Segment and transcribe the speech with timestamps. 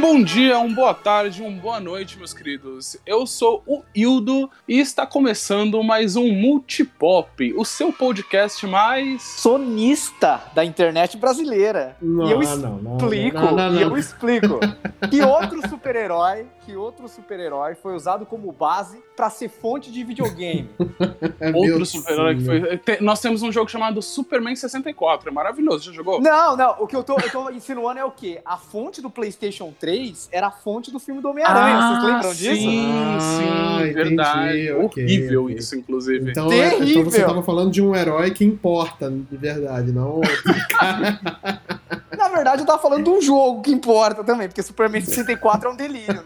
[0.00, 2.96] Um bom dia, uma boa tarde, uma boa noite, meus queridos.
[3.04, 10.40] Eu sou o Hildo e está começando mais um Multipop, o seu podcast mais sonista
[10.54, 11.98] da internet brasileira.
[12.00, 14.58] Não, e eu não, não, explico, não, não, não, e eu explico
[15.10, 20.70] que outro super-herói, que outro super-herói foi usado como base para ser fonte de videogame.
[21.54, 22.78] outro super-herói que foi.
[22.78, 26.22] Te- Nós temos um jogo chamado Superman 64, é maravilhoso, já jogou?
[26.22, 28.40] Não, não, o que eu tô, eu tô insinuando é o quê?
[28.46, 29.89] A fonte do PlayStation 3
[30.32, 32.60] era a fonte do filme do Homem-Aranha, vocês lembram disso?
[32.60, 34.72] Sim, Ah, sim, entendi, verdade.
[34.72, 35.56] Horrível ok.
[35.56, 36.30] isso, inclusive.
[36.30, 37.04] Então, é- então Terrível.
[37.04, 40.30] você tava falando de um herói que importa, de verdade, não outro.
[42.16, 45.72] Na verdade, eu tava falando de um jogo que importa também, porque Superman 64 é
[45.72, 46.22] um delírio.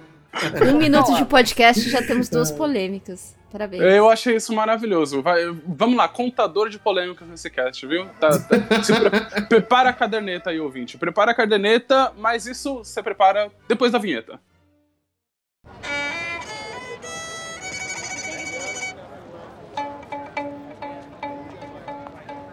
[0.71, 3.37] Um minuto de podcast e já temos duas polêmicas.
[3.51, 3.83] Parabéns.
[3.83, 5.23] Eu achei isso maravilhoso.
[5.23, 8.07] Vai, vamos lá, contador de polêmicas nesse cast, viu?
[8.19, 10.99] Tá- tá- pre- prepara a caderneta aí, ouvinte.
[10.99, 14.41] Prepara a caderneta, mas isso você prepara depois da vinheta.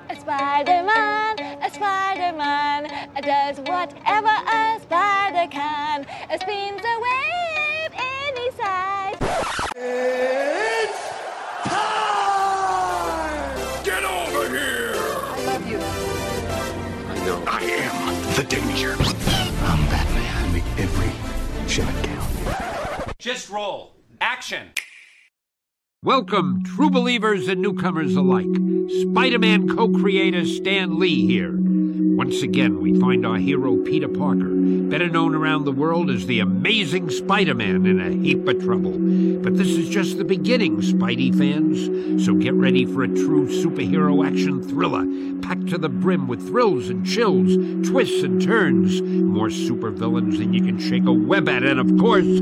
[0.09, 2.83] A Spider-Man, a Spider-Man
[3.21, 6.05] does whatever a spider can.
[6.39, 6.95] Spins a
[8.61, 9.17] web
[9.75, 10.97] any size.
[13.83, 14.93] Get over here!
[14.95, 15.77] I love you.
[15.77, 17.43] I know.
[17.47, 18.93] I am the danger.
[18.93, 20.35] I'm Batman.
[20.35, 21.11] I make every
[21.67, 23.17] shot count.
[23.17, 23.95] Just roll.
[24.19, 24.71] Action.
[26.03, 28.47] Welcome, true believers and newcomers alike.
[29.01, 31.51] Spider Man co creator Stan Lee here.
[31.93, 34.49] Once again, we find our hero Peter Parker,
[34.89, 38.91] better known around the world as the Amazing Spider Man, in a heap of trouble.
[39.41, 42.25] But this is just the beginning, Spidey fans.
[42.25, 45.05] So get ready for a true superhero action thriller,
[45.41, 47.55] packed to the brim with thrills and chills,
[47.87, 52.39] twists and turns, more supervillains than you can shake a web at, and of course,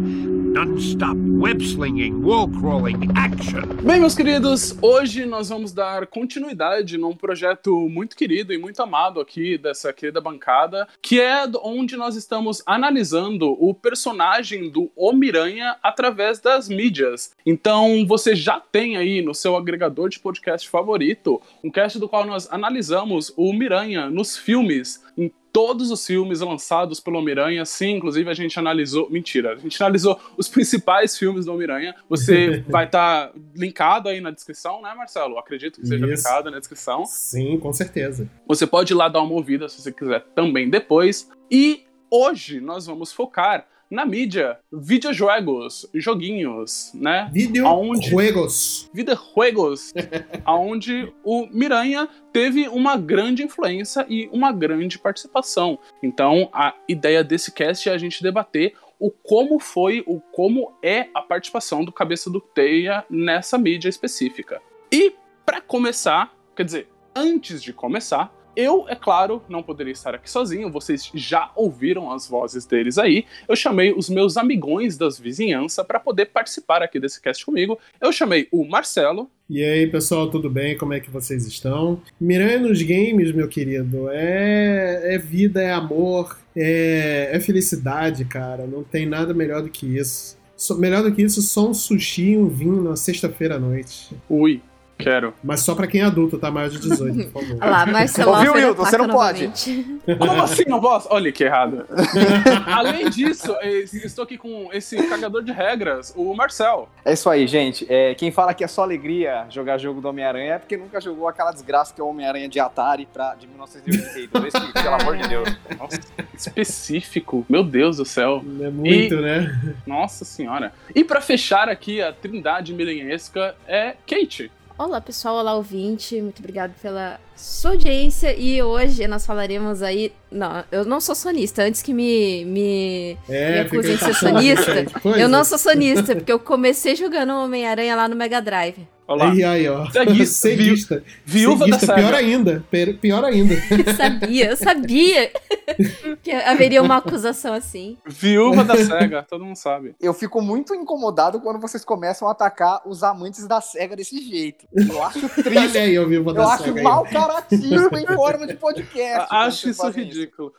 [3.83, 9.19] Bem, meus queridos, hoje nós vamos dar continuidade num projeto muito querido e muito amado
[9.19, 16.39] aqui dessa querida bancada, que é onde nós estamos analisando o personagem do Homem-Aranha através
[16.39, 17.31] das mídias.
[17.45, 22.25] Então, você já tem aí no seu agregador de podcast favorito um cast do qual
[22.25, 28.29] nós analisamos o Miranha nos filmes, em todos os filmes lançados pelo Homem-Aranha, sim, inclusive
[28.29, 31.93] a gente analisou, mentira, a gente analisou os principais filmes do Homem-Aranha.
[32.07, 35.37] Você vai estar linkado aí na descrição, né, Marcelo?
[35.37, 36.15] Acredito que seja Isso.
[36.15, 37.05] linkado na descrição.
[37.05, 38.29] Sim, com certeza.
[38.47, 41.29] Você pode ir lá dar uma ouvida se você quiser também depois.
[41.51, 47.29] E hoje nós vamos focar na mídia, videojogos, joguinhos, né?
[47.33, 48.89] Videojuegos.
[48.93, 49.91] videojuegos,
[50.45, 55.79] aonde o Miranha teve uma grande influência e uma grande participação.
[56.03, 61.07] Então, a ideia desse cast é a gente debater o como foi, o como é
[61.13, 64.61] a participação do Cabeça do Teia nessa mídia específica.
[64.91, 70.29] E para começar, quer dizer, antes de começar, eu, é claro, não poderia estar aqui
[70.29, 73.25] sozinho, vocês já ouviram as vozes deles aí.
[73.47, 77.77] Eu chamei os meus amigões das vizinhança para poder participar aqui desse cast comigo.
[78.01, 80.77] Eu chamei o Marcelo, E aí, pessoal, tudo bem?
[80.77, 82.01] Como é que vocês estão?
[82.21, 88.67] Miranha nos games, meu querido, é, é vida, é amor, é, é felicidade, cara.
[88.67, 90.37] Não tem nada melhor do que isso.
[90.55, 94.15] Só- melhor do que isso, só um sushi e um vinho na sexta-feira à noite.
[94.29, 94.61] ui,
[94.99, 95.33] quero.
[95.41, 96.51] Mas só pra quem é adulto, tá?
[96.51, 97.57] Mais de 18, por favor.
[97.61, 98.85] Olha lá, Marcelo Ouviu, Alfer Hilton?
[98.85, 99.47] Você não pode.
[99.47, 99.99] novamente.
[100.17, 101.07] Como assim não posso?
[101.09, 101.85] Olha que errado.
[102.67, 106.89] Além disso, eh, estou aqui com esse cagador de regras, o Marcel.
[107.05, 107.85] É isso aí, gente.
[107.89, 111.27] É, quem fala que é só alegria jogar jogo do Homem-Aranha é porque nunca jogou
[111.27, 114.53] aquela desgraça que é o Homem-Aranha de Atari pra, de 1982.
[114.53, 115.49] Esse, pelo amor de Deus.
[115.77, 115.99] Nossa,
[116.35, 117.45] específico.
[117.47, 118.43] Meu Deus do céu.
[118.61, 119.57] É muito, né?
[119.87, 120.73] Nossa senhora.
[120.93, 124.51] E pra fechar aqui a trindade milenhesca é Kate.
[124.79, 125.35] Olá, pessoal.
[125.35, 126.21] Olá, ouvinte.
[126.21, 128.33] Muito obrigado pela sua audiência.
[128.33, 130.13] E hoje nós falaremos aí.
[130.31, 131.63] Não, eu não sou sonista.
[131.63, 134.71] Antes que me, me, me É, acusem de ser sonista,
[135.19, 138.87] eu não sou sonista, porque eu comecei jogando Homem-Aranha lá no Mega Drive.
[139.09, 139.31] Olá.
[139.31, 139.89] Aí, aí, ó.
[139.89, 141.03] Ceguista, Ceguista.
[141.25, 142.17] Viúva da Ceguista, pior SEGA.
[142.17, 142.63] ainda.
[143.01, 143.55] Pior ainda.
[143.89, 145.31] Eu sabia, eu sabia
[146.21, 147.97] que haveria uma acusação assim.
[148.05, 149.95] Viúva da SEGA, todo mundo sabe.
[149.99, 154.67] Eu fico muito incomodado quando vocês começam a atacar os amantes da SEGA desse jeito.
[154.75, 155.57] Eu acho triste.
[155.57, 159.27] Olha aí, eu vi vou Eu dar acho mau caratismo em forma de podcast.
[159.31, 160.53] Acho isso ridículo.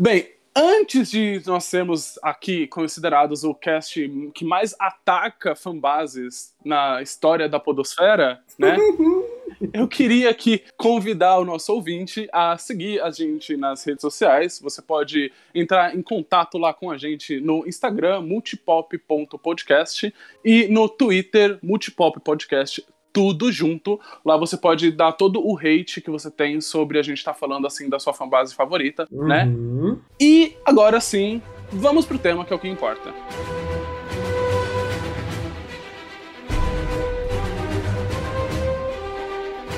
[0.00, 0.26] Bem,
[0.58, 7.60] antes de nós sermos aqui considerados o cast que mais ataca fanbases na história da
[7.60, 8.76] podosfera, né?
[9.72, 14.58] eu queria aqui convidar o nosso ouvinte a seguir a gente nas redes sociais.
[14.60, 20.12] Você pode entrar em contato lá com a gente no Instagram, multipop.podcast,
[20.44, 22.84] e no Twitter, multipoppodcast
[23.18, 23.98] tudo junto.
[24.24, 27.38] Lá você pode dar todo o hate que você tem sobre a gente estar tá
[27.38, 29.44] falando assim da sua fanbase favorita, né?
[29.44, 29.98] Uhum.
[30.20, 31.42] E agora sim,
[31.72, 33.12] vamos pro tema que é o que importa.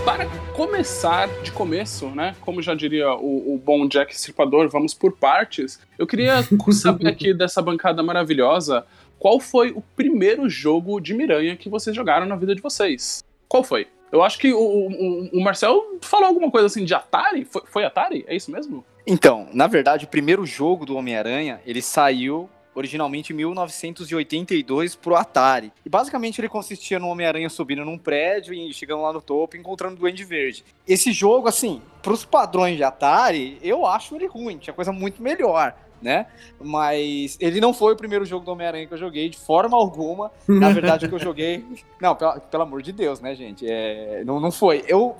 [0.04, 2.36] Para começar de começo, né?
[2.42, 5.80] Como já diria o, o bom Jack Stripador, vamos por partes.
[5.98, 6.42] Eu queria
[6.72, 8.84] saber aqui dessa bancada maravilhosa
[9.20, 13.22] qual foi o primeiro jogo de Miranha que vocês jogaram na vida de vocês?
[13.50, 13.88] Qual foi?
[14.12, 17.44] Eu acho que o, o, o Marcel falou alguma coisa assim de Atari.
[17.44, 18.24] Foi, foi Atari?
[18.28, 18.84] É isso mesmo?
[19.04, 25.72] Então, na verdade, o primeiro jogo do Homem-Aranha, ele saiu originalmente em 1982 pro Atari.
[25.84, 29.58] E basicamente ele consistia no Homem-Aranha subindo num prédio e chegando lá no topo e
[29.58, 30.64] encontrando o Duende Verde.
[30.86, 35.74] Esse jogo, assim, pros padrões de Atari, eu acho ele ruim, tinha coisa muito melhor
[36.00, 36.26] né?
[36.60, 40.30] Mas ele não foi o primeiro jogo do Homem-Aranha que eu joguei de forma alguma.
[40.48, 41.64] Na verdade, o que eu joguei.
[42.00, 43.66] Não, pelo, pelo amor de Deus, né, gente?
[43.68, 44.82] É, não, não foi.
[44.88, 45.14] Eu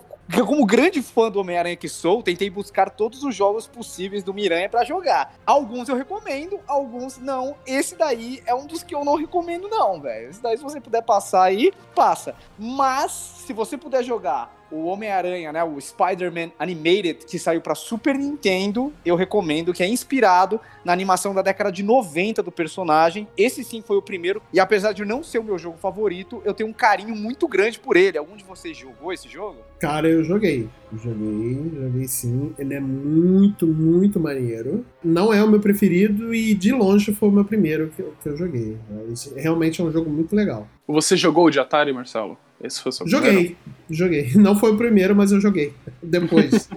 [0.46, 4.68] como grande fã do Homem-Aranha que sou, tentei buscar todos os jogos possíveis do Miranha
[4.68, 5.34] para jogar.
[5.44, 7.56] Alguns eu recomendo, alguns não.
[7.66, 10.30] Esse daí é um dos que eu não recomendo, não, velho.
[10.30, 12.34] Esse daí, se você puder passar aí, passa.
[12.56, 18.16] Mas, se você puder jogar o Homem-Aranha, né, o Spider-Man Animated, que saiu para Super
[18.16, 23.26] Nintendo, eu recomendo, que é inspirado na animação da década de 90 do personagem.
[23.36, 26.54] Esse sim foi o primeiro, e apesar de não ser o meu jogo favorito, eu
[26.54, 28.18] tenho um carinho muito grande por ele.
[28.18, 29.58] Algum de vocês jogou esse jogo?
[29.78, 30.68] Cara, eu joguei.
[30.92, 32.52] Joguei, joguei sim.
[32.58, 34.84] Ele é muito, muito maneiro.
[35.02, 38.28] Não é o meu preferido e de longe foi o meu primeiro que eu, que
[38.28, 38.76] eu joguei.
[38.90, 40.66] Mas realmente é um jogo muito legal.
[40.86, 42.36] Você jogou o de Atari, Marcelo?
[42.62, 43.56] Esse foi o seu Joguei, primeiro?
[43.88, 44.30] joguei.
[44.36, 45.72] Não foi o primeiro, mas eu joguei.
[46.02, 46.68] Depois.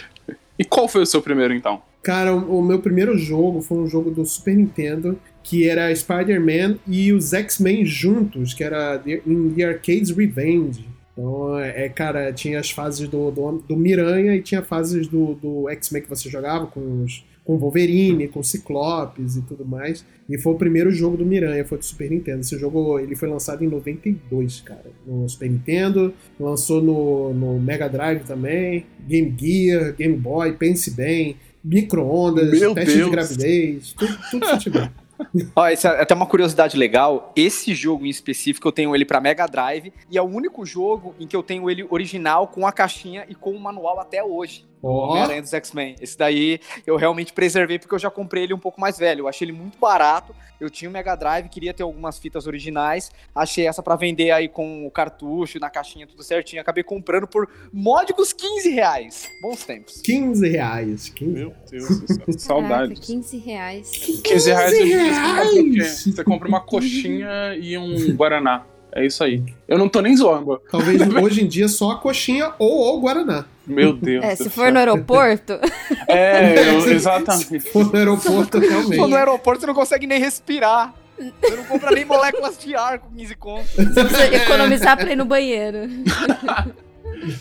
[0.58, 1.82] e qual foi o seu primeiro, então?
[2.02, 6.78] Cara, o, o meu primeiro jogo foi um jogo do Super Nintendo, que era Spider-Man
[6.86, 10.86] e os X-Men juntos, que era em The Arcade's Revenge.
[11.12, 15.68] Então, é, cara, tinha as fases do, do, do Miranha e tinha fases do, do
[15.70, 20.04] X-Men que você jogava com os com Wolverine, com Ciclopes e tudo mais.
[20.28, 22.40] E foi o primeiro jogo do Miranha, foi do Super Nintendo.
[22.40, 24.90] Esse jogo ele foi lançado em 92, cara.
[25.06, 31.36] No Super Nintendo, lançou no, no Mega Drive também, Game Gear, Game Boy, pense bem,
[31.62, 33.04] micro-ondas, teste Deus.
[33.04, 34.92] de gravidez, tudo, tudo que tiver.
[35.54, 37.32] Ó, essa é até uma curiosidade legal.
[37.34, 41.14] Esse jogo em específico eu tenho ele para Mega Drive e é o único jogo
[41.18, 44.64] em que eu tenho ele original com a caixinha e com o manual até hoje.
[44.82, 45.10] Oh.
[45.10, 45.96] Homem-Aranha dos X-Men.
[46.00, 49.20] Esse daí eu realmente preservei porque eu já comprei ele um pouco mais velho.
[49.20, 50.34] Eu achei ele muito barato.
[50.60, 53.10] Eu tinha o um Mega Drive, queria ter algumas fitas originais.
[53.34, 56.62] Achei essa para vender aí com o cartucho, na caixinha, tudo certinho.
[56.62, 59.28] Acabei comprando por módicos 15 reais.
[59.42, 60.00] Bons tempos.
[60.02, 61.08] 15 reais.
[61.10, 62.38] 15 Meu Deus do céu.
[62.38, 63.00] Saudades.
[63.00, 63.90] 15 reais.
[63.90, 66.04] 15 reais, 15 reais.
[66.04, 68.64] Você compra uma coxinha e um Guaraná.
[68.92, 69.42] É isso aí.
[69.68, 70.58] Eu não tô nem zoando.
[70.70, 73.44] Talvez hoje em dia só a coxinha ou o Guaraná.
[73.66, 74.24] Meu Deus.
[74.24, 75.58] É, se for no aeroporto.
[76.08, 77.60] É, eu, exatamente.
[77.60, 78.90] Se for no aeroporto, realmente.
[78.90, 80.94] Se for no aeroporto, você não consegue nem respirar.
[81.18, 83.70] Você não compra nem moléculas de ar com 15 contos.
[83.72, 85.78] Você precisa economizar pra ir no banheiro.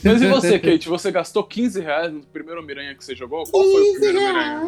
[0.03, 0.87] Mas e você, Kate?
[0.89, 3.43] Você gastou 15 reais no primeiro Miranha que você jogou?
[3.45, 4.61] Qual foi o primeiro Miranha?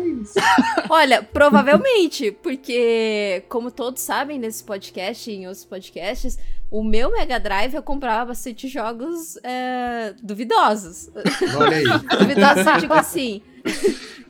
[0.89, 6.37] Olha, provavelmente, porque, como todos sabem nesse podcast e em outros podcasts,
[6.69, 11.09] o meu Mega Drive eu comprava bastante jogos é, duvidosos.
[11.57, 11.85] Olha aí.
[12.19, 13.41] duvidosos, digo assim.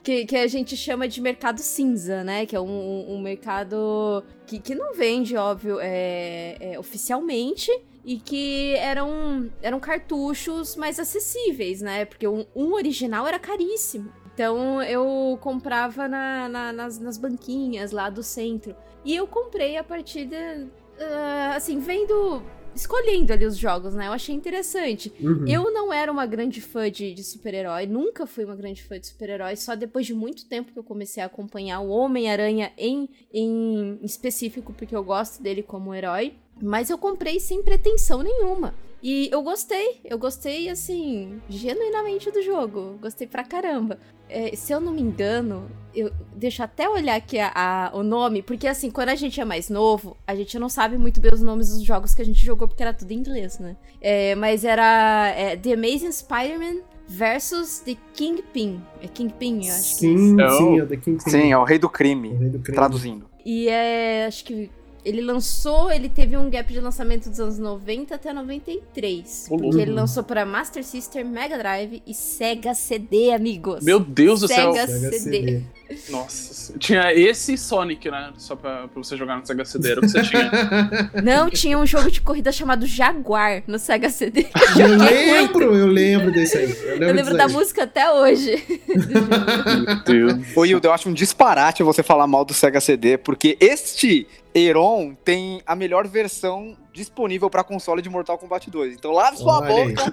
[0.04, 2.46] Que, que, a gente chama de mercado cinza, né?
[2.46, 7.70] Que é um, um mercado que, que não vende, óbvio, é, é, oficialmente,
[8.08, 12.06] e que eram, eram cartuchos mais acessíveis, né?
[12.06, 14.10] Porque um, um original era caríssimo.
[14.34, 18.74] Então eu comprava na, na, nas, nas banquinhas lá do centro.
[19.04, 20.36] E eu comprei a partir de.
[20.36, 22.42] Uh, assim, vendo
[22.74, 24.08] escolhendo ali os jogos, né?
[24.08, 25.12] Eu achei interessante.
[25.20, 25.46] Uhum.
[25.46, 29.08] Eu não era uma grande fã de, de super-herói, nunca fui uma grande fã de
[29.08, 34.00] super-herói, só depois de muito tempo que eu comecei a acompanhar o Homem-Aranha em, em
[34.02, 36.34] específico, porque eu gosto dele como herói.
[36.62, 38.74] Mas eu comprei sem pretensão nenhuma.
[39.02, 42.98] E eu gostei, eu gostei, assim, genuinamente do jogo.
[43.00, 44.00] Gostei pra caramba.
[44.30, 48.42] É, se eu não me engano, eu deixo até olhar aqui a, a, o nome,
[48.42, 51.42] porque assim, quando a gente é mais novo, a gente não sabe muito bem os
[51.42, 53.78] nomes dos jogos que a gente jogou, porque era tudo em inglês, né?
[54.02, 58.82] É, mas era é, The Amazing Spider-Man versus The Kingpin.
[59.02, 60.50] É Kingpin, eu acho sim, que é.
[60.50, 61.30] Sim, é o The Kingpin.
[61.30, 62.76] Sim, é o rei do crime, o rei do crime.
[62.76, 63.30] traduzindo.
[63.46, 64.70] E é, acho que
[65.08, 69.48] ele lançou, ele teve um gap de lançamento dos anos 90 até 93.
[69.50, 73.82] Ô, Porque ele lançou pra Master System, Mega Drive e Sega CD, amigos.
[73.84, 74.74] Meu Deus do céu.
[74.74, 75.20] Sega Sega CD.
[75.20, 75.64] CD.
[76.10, 76.78] Nossa.
[76.78, 78.32] Tinha esse Sonic, né?
[78.38, 80.52] Só pra, pra você jogar no Sega CD, era o que você tinha.
[81.24, 84.48] Não, tinha um jogo de corrida chamado Jaguar no Sega CD.
[84.78, 86.64] Eu lembro, eu lembro desse aí.
[86.72, 87.52] Eu lembro, Eu lembro da aí.
[87.52, 88.64] música até hoje.
[88.88, 90.34] Meu Deus.
[90.56, 95.16] Ô, Hilda, eu acho um disparate você falar mal do Sega CD, porque este Heron
[95.24, 98.96] tem a melhor versão disponível pra console de Mortal Kombat 2.
[98.96, 100.04] Então lave sua Olha boca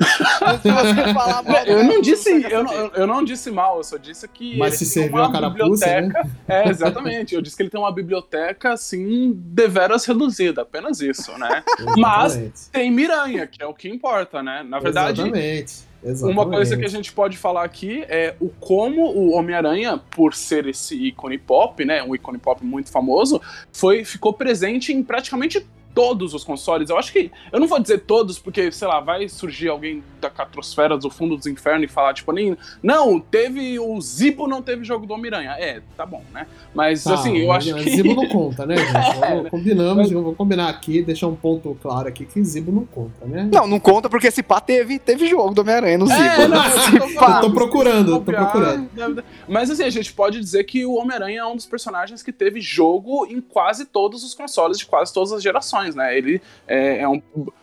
[0.46, 1.64] antes de você falar mal.
[1.64, 4.58] Eu não disse, eu não, eu- não disse mal, eu só disse que.
[4.58, 6.02] Mas ele se tem serviu uma a carapuça, né?
[6.02, 6.30] biblioteca.
[6.46, 7.34] É, exatamente.
[7.34, 11.64] Eu disse que ele tem uma biblioteca, assim, deveras reduzida, apenas isso, né?
[11.96, 12.60] Mas Exatamente.
[12.70, 14.62] tem Miranha, que é o que importa, né?
[14.62, 15.74] Na verdade, Exatamente.
[16.06, 16.38] Exatamente.
[16.38, 20.66] Uma coisa que a gente pode falar aqui é o como o Homem-Aranha, por ser
[20.66, 23.40] esse ícone pop, né, um ícone pop muito famoso,
[23.72, 26.90] foi ficou presente em praticamente todos os consoles.
[26.90, 30.28] Eu acho que eu não vou dizer todos porque, sei lá, vai surgir alguém da
[30.28, 34.84] catrosfera do fundo dos infernos e falar tipo, nem, não, teve o Zibo não teve
[34.84, 35.52] jogo do Homem-Aranha.
[35.58, 36.46] É, tá bom, né?
[36.74, 39.18] Mas Tá, assim, eu mas acho que É, Zibo não conta, né, gente?
[39.20, 43.24] Vamos- Combinamos, eu vou combinar aqui, deixar um ponto claro aqui que Zibo não conta,
[43.26, 43.48] né?
[43.52, 46.18] Não, não conta porque esse pá teve, teve jogo do Homem-Aranha no Zibo.
[46.20, 49.24] É, não, eu tô Eu tô procurando, tô procurando.
[49.48, 52.60] Mas assim, a gente pode dizer que o Homem-Aranha é um dos personagens que teve
[52.60, 56.16] jogo em quase todos os consoles de quase todas as gerações, né?
[56.16, 57.20] Ele é, é um.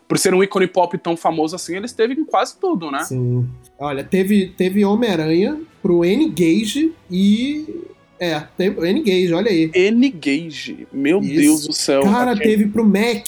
[0.07, 3.05] Por ser um ícone pop tão famoso assim, ele esteve em quase tudo, né?
[3.05, 3.47] Sim.
[3.79, 7.65] Olha, teve, teve Homem-Aranha pro N-Gage e.
[8.19, 9.71] É, tem N-Gage, olha aí.
[9.73, 10.87] N-Gage.
[10.91, 11.33] Meu Isso.
[11.33, 12.01] Deus do céu.
[12.03, 13.25] Cara, Aquele- teve pro Mac.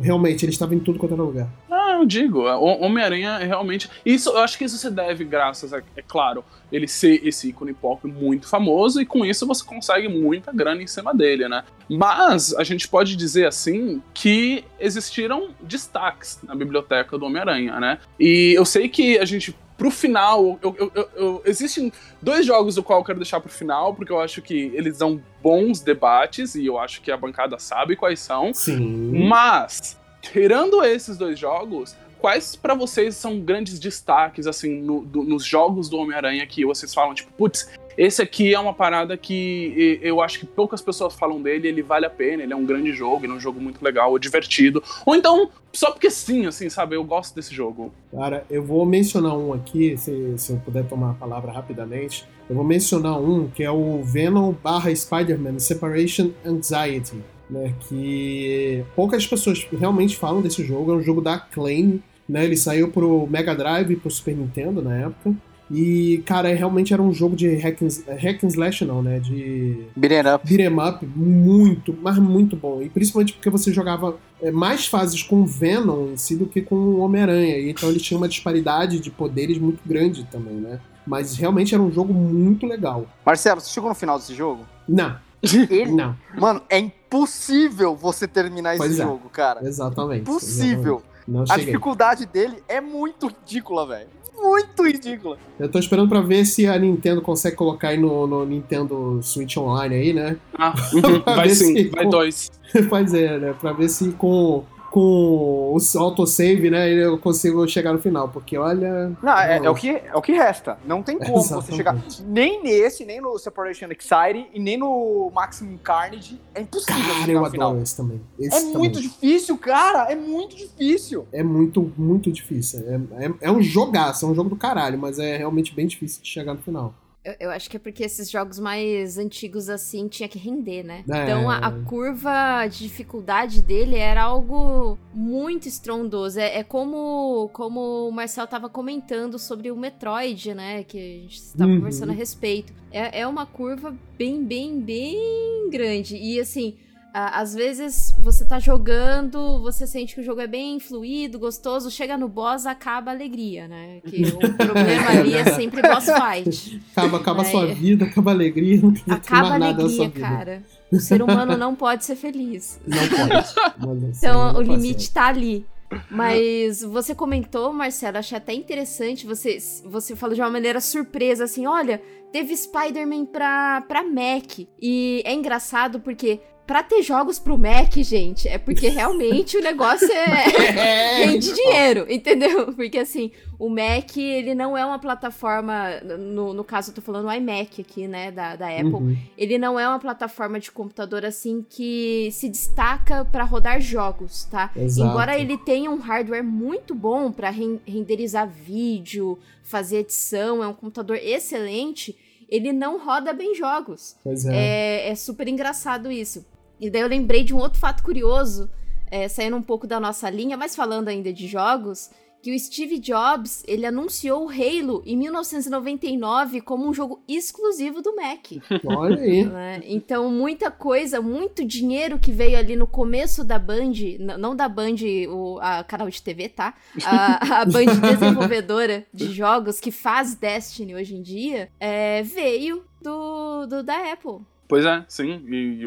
[0.00, 1.48] Realmente, ele estava em tudo quanto era lugar.
[1.70, 3.90] Ah, eu digo, o Homem-Aranha é realmente.
[4.04, 7.74] Isso, eu acho que isso se deve, graças a, é claro, ele ser esse ícone
[7.74, 11.64] pop muito famoso, e com isso você consegue muita grana em cima dele, né?
[11.88, 17.98] Mas a gente pode dizer assim que existiram destaques na biblioteca do Homem-Aranha, né?
[18.18, 19.54] E eu sei que a gente.
[19.80, 23.94] Pro final, eu, eu- eu- existem dois jogos do qual eu quero deixar pro final,
[23.94, 27.96] porque eu acho que eles dão bons debates, e eu acho que a bancada sabe
[27.96, 28.52] quais são.
[28.52, 29.26] Sim.
[29.26, 35.46] Mas, tirando esses dois jogos, quais pra vocês são grandes destaques, assim, no- do- nos
[35.46, 40.20] jogos do Homem-Aranha que vocês falam, tipo, putz, esse aqui é uma parada que eu
[40.20, 43.24] acho que poucas pessoas falam dele, ele vale a pena, ele é um grande jogo,
[43.24, 44.82] ele é um jogo muito legal, divertido.
[45.04, 47.92] Ou então, só porque sim, assim, sabe, eu gosto desse jogo.
[48.10, 52.26] Cara, eu vou mencionar um aqui, se, se eu puder tomar a palavra rapidamente.
[52.48, 57.16] Eu vou mencionar um que é o Venom barra Spider-Man Separation Anxiety,
[57.48, 57.72] né?
[57.88, 60.92] Que poucas pessoas realmente falam desse jogo.
[60.92, 62.44] É um jogo da Acclaim, né?
[62.44, 65.34] Ele saiu pro Mega Drive e pro Super Nintendo na época.
[65.70, 69.20] E, cara, realmente era um jogo de hack and, hack and slash, não, né?
[69.20, 70.44] De Beating up.
[70.46, 72.82] beat'em up muito, mas muito bom.
[72.82, 76.60] E principalmente porque você jogava é, mais fases com o Venom em si do que
[76.60, 77.70] com o Homem-Aranha.
[77.70, 80.80] Então ele tinha uma disparidade de poderes muito grande também, né?
[81.06, 83.06] Mas realmente era um jogo muito legal.
[83.24, 84.66] Marcelo, você chegou no final desse jogo?
[84.88, 89.02] Não, Ele, não, mano, é impossível você terminar esse Pois é.
[89.02, 89.66] jogo, cara.
[89.66, 90.22] exatamente.
[90.22, 91.02] Impossível.
[91.28, 91.52] exatamente.
[91.52, 94.08] A dificuldade dele é muito ridícula, velho.
[94.42, 95.36] Muito ridícula.
[95.58, 99.56] Eu tô esperando pra ver se a Nintendo consegue colocar aí no, no Nintendo Switch
[99.56, 100.36] Online aí, né?
[100.54, 100.72] Ah,
[101.36, 102.50] vai sim, se- vai dois.
[102.88, 103.54] pois é, né?
[103.60, 108.28] Pra ver se com, com o autosave, né, eu consigo chegar no final.
[108.28, 109.12] Porque olha.
[109.22, 110.78] Não, é, é o que, é o que resta.
[110.84, 111.76] Não tem como você Exatamente.
[111.76, 111.96] chegar.
[112.26, 116.40] Nem nesse, nem no Separation Anxiety e nem no Maximum Carnage.
[116.54, 117.78] É impossível Cara, chegar eu no final.
[117.80, 118.20] esse também.
[118.38, 118.76] Esse É também.
[118.78, 120.10] muito difícil, cara.
[120.10, 121.26] É muito difícil.
[121.32, 122.80] É muito, muito difícil.
[122.86, 126.22] É, é, é um jogaço, é um jogo do caralho, mas é realmente bem difícil
[126.22, 126.94] de chegar no final.
[127.22, 131.04] Eu, eu acho que é porque esses jogos mais antigos assim tinha que render, né?
[131.10, 131.22] É.
[131.22, 136.40] Então a, a curva de dificuldade dele era algo muito estrondoso.
[136.40, 140.82] É, é como, como o Marcel tava comentando sobre o Metroid, né?
[140.84, 141.76] Que a gente estava Uhum.
[141.78, 142.72] conversando a respeito.
[142.90, 146.16] É, é uma curva bem, bem, bem grande.
[146.16, 146.76] E assim.
[147.14, 151.90] A- Às vezes você tá jogando, você sente que o jogo é bem fluido, gostoso,
[151.90, 154.00] chega no boss, acaba a alegria, né?
[154.06, 156.82] Que o problema ali é sempre boss fight.
[156.92, 160.62] Acaba, acaba a sua vida, acaba a alegria, não tem Acaba mais nada alegria, cara.
[160.92, 162.80] O ser humano não pode ser feliz.
[162.86, 164.16] Não pode.
[164.18, 165.64] Então assim, o não limite tá ali.
[166.08, 169.26] Mas você comentou, Marcelo, achei até interessante.
[169.26, 172.00] Você, você falou de uma maneira surpresa, assim: olha,
[172.32, 174.60] teve Spider-Man pra, pra Mac.
[174.80, 176.40] E é engraçado porque.
[176.70, 181.24] Pra ter jogos pro Mac, gente, é porque realmente o negócio é.
[181.24, 182.72] rende dinheiro, entendeu?
[182.74, 185.98] Porque assim, o Mac, ele não é uma plataforma.
[186.16, 188.84] No, no caso, eu tô falando o iMac aqui, né, da, da Apple.
[188.94, 189.16] Uhum.
[189.36, 194.70] Ele não é uma plataforma de computador assim que se destaca pra rodar jogos, tá?
[194.76, 195.10] Exato.
[195.10, 200.72] Embora ele tenha um hardware muito bom pra ren- renderizar vídeo, fazer edição, é um
[200.72, 202.16] computador excelente,
[202.48, 204.16] ele não roda bem jogos.
[204.22, 204.54] Pois é.
[204.54, 206.44] É, é super engraçado isso.
[206.80, 208.70] E daí eu lembrei de um outro fato curioso,
[209.10, 212.10] é, saindo um pouco da nossa linha, mas falando ainda de jogos,
[212.42, 218.16] que o Steve Jobs, ele anunciou o Halo em 1999 como um jogo exclusivo do
[218.16, 218.52] Mac.
[218.84, 219.44] Olha aí.
[219.44, 219.82] né?
[219.84, 223.92] Então, muita coisa, muito dinheiro que veio ali no começo da Band,
[224.38, 224.96] não da Band,
[225.28, 226.74] o a canal de TV, tá?
[227.04, 233.66] A, a Band desenvolvedora de jogos que faz Destiny hoje em dia, é, veio do,
[233.66, 234.40] do da Apple.
[234.70, 235.42] Pois é, sim.
[235.48, 235.84] E,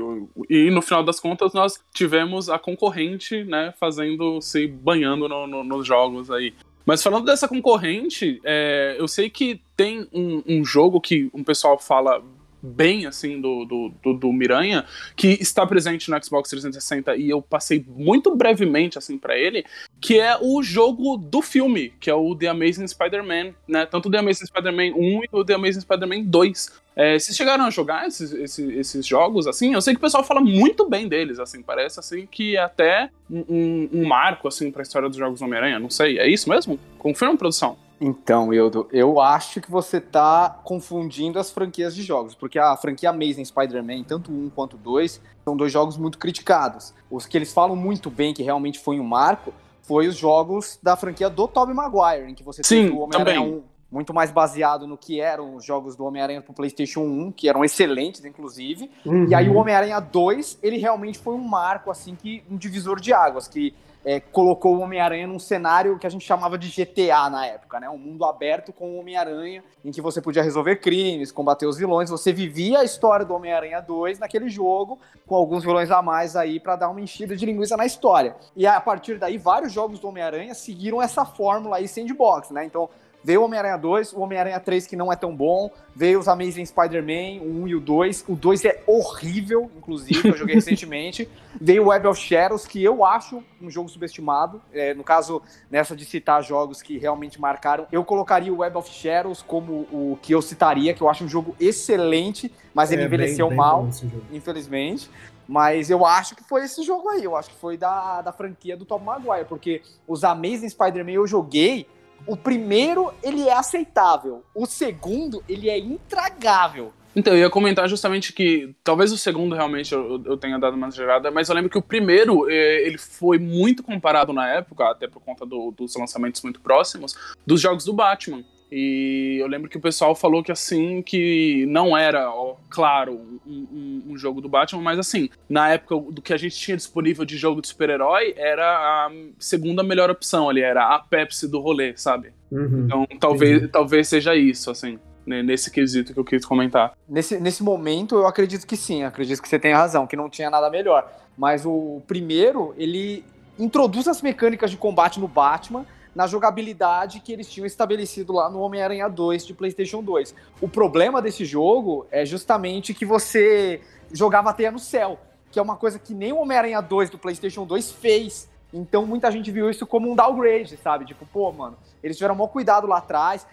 [0.50, 5.48] e- e no final das contas nós tivemos a concorrente, né, fazendo, se banhando no-
[5.48, 6.54] no- nos jogos aí.
[6.86, 11.80] Mas falando dessa concorrente, é, eu sei que tem um, um jogo que um pessoal
[11.80, 12.22] fala
[12.64, 14.86] bem, assim, do, do, do, do Miranha,
[15.18, 19.66] que está presente no Xbox 360 e eu passei muito brevemente, assim, pra ele,
[20.00, 23.86] que é o jogo do filme, que é o The Amazing Spider-Man, né?
[23.86, 26.82] Tanto o The Amazing Spider-Man 1 e o The Amazing Spider-Man 2.
[26.96, 29.74] É, vocês chegaram a jogar esses, esses, esses jogos, assim?
[29.74, 33.10] Eu sei que o pessoal fala muito bem deles, assim, parece, assim, que é até
[33.30, 36.48] um, um- um marco, assim, pra história dos jogos do Homem-Aranha, não sei, é isso
[36.48, 36.80] mesmo?
[37.00, 37.76] Confirma, produção?
[38.00, 43.10] Então, Eudo, eu acho que você tá confundindo as franquias de jogos, porque a franquia
[43.10, 46.94] Amazing Spider-Man, tanto 1 quanto 2, são dois jogos muito criticados.
[47.10, 50.96] Os que eles falam muito bem, que realmente foi um marco, foi os jogos da
[50.96, 53.60] franquia do Tobey Maguire, em que você Sim, teve o Homem-Aranha também.
[53.60, 57.48] 1 muito mais baseado no que eram os jogos do Homem-Aranha pro PlayStation 1, que
[57.48, 58.90] eram excelentes, inclusive.
[59.06, 59.28] Uhum.
[59.28, 63.14] E aí o Homem-Aranha 2, ele realmente foi um marco, assim, que um divisor de
[63.14, 67.46] águas, que é, colocou o Homem-Aranha num cenário que a gente chamava de GTA na
[67.46, 67.90] época, né?
[67.90, 72.10] Um mundo aberto com o Homem-Aranha, em que você podia resolver crimes, combater os vilões.
[72.10, 76.60] Você vivia a história do Homem-Aranha 2 naquele jogo, com alguns vilões a mais aí
[76.60, 78.36] pra dar uma enchida de linguiça na história.
[78.56, 82.66] E a partir daí, vários jogos do Homem-Aranha seguiram essa fórmula aí sandbox, né?
[82.66, 82.90] Então,
[83.24, 86.66] Veio o Homem-Aranha 2, o Homem-Aranha 3 que não é tão bom, veio os Amazing
[86.66, 88.26] Spider-Man, o 1 e o 2.
[88.28, 91.30] O 2 é horrível, inclusive, eu joguei recentemente.
[91.60, 94.62] Veio o Web of Shadows, que eu acho um jogo subestimado.
[94.74, 98.90] É, no caso, nessa de citar jogos que realmente marcaram, eu colocaria o Web of
[98.92, 103.08] Shadows como o que eu citaria, que eu acho um jogo excelente, mas ele É,
[103.08, 104.24] bem- envelheceu bem mal esse jogo.
[104.34, 105.10] infelizmente.
[105.48, 107.24] Mas eu acho que foi esse jogo aí.
[107.24, 109.46] Eu acho que foi da, da franquia do Tom Maguire.
[109.46, 111.86] Porque os Amazing Spider-Man eu joguei.
[112.26, 114.44] O primeiro, ele é aceitável.
[114.56, 116.94] O segundo, ele é intragável.
[117.16, 120.90] Então, eu ia comentar justamente que talvez o segundo realmente eu, eu tenha dado uma
[120.90, 125.08] gerada, mas eu lembro que o primeiro eh, ele foi muito comparado na época, até
[125.08, 128.44] por conta do- dos lançamentos muito próximos, dos jogos do Batman.
[128.76, 133.14] E eu lembro que o pessoal falou que assim, que não era, ó, claro,
[133.46, 136.76] um, um- um jogo do Batman, mas assim, na época do que a gente tinha
[136.76, 141.60] disponível de jogo de super-herói, era a segunda melhor opção ali, era a Pepsi do
[141.60, 142.32] rolê, sabe?
[142.52, 142.86] Uhum.
[142.86, 143.72] Então talvez, Entendi.
[143.72, 146.94] talvez seja isso, assim, né, nesse quesito que eu quis comentar.
[147.08, 149.04] Nesse, nesse momento, eu acredito que sim.
[149.04, 151.08] Acredito que você tem razão, que não tinha nada melhor.
[151.38, 153.24] Mas o primeiro, ele
[153.60, 158.60] introduz as mecânicas de combate no Batman na jogabilidade que eles tinham estabelecido lá no
[158.60, 160.36] Homem-Aranha 2 de PlayStation 2.
[160.62, 165.20] O problema desse jogo é justamente que você jogava teia no céu,
[165.52, 168.50] que é uma coisa que nem o Homem-Aranha 2 do PlayStation 2 fez.
[168.74, 171.06] Então muita gente viu isso como um downgrade, sabe?
[171.06, 173.46] Tipo, pô, mano, eles tiveram maior cuidado lá atrás.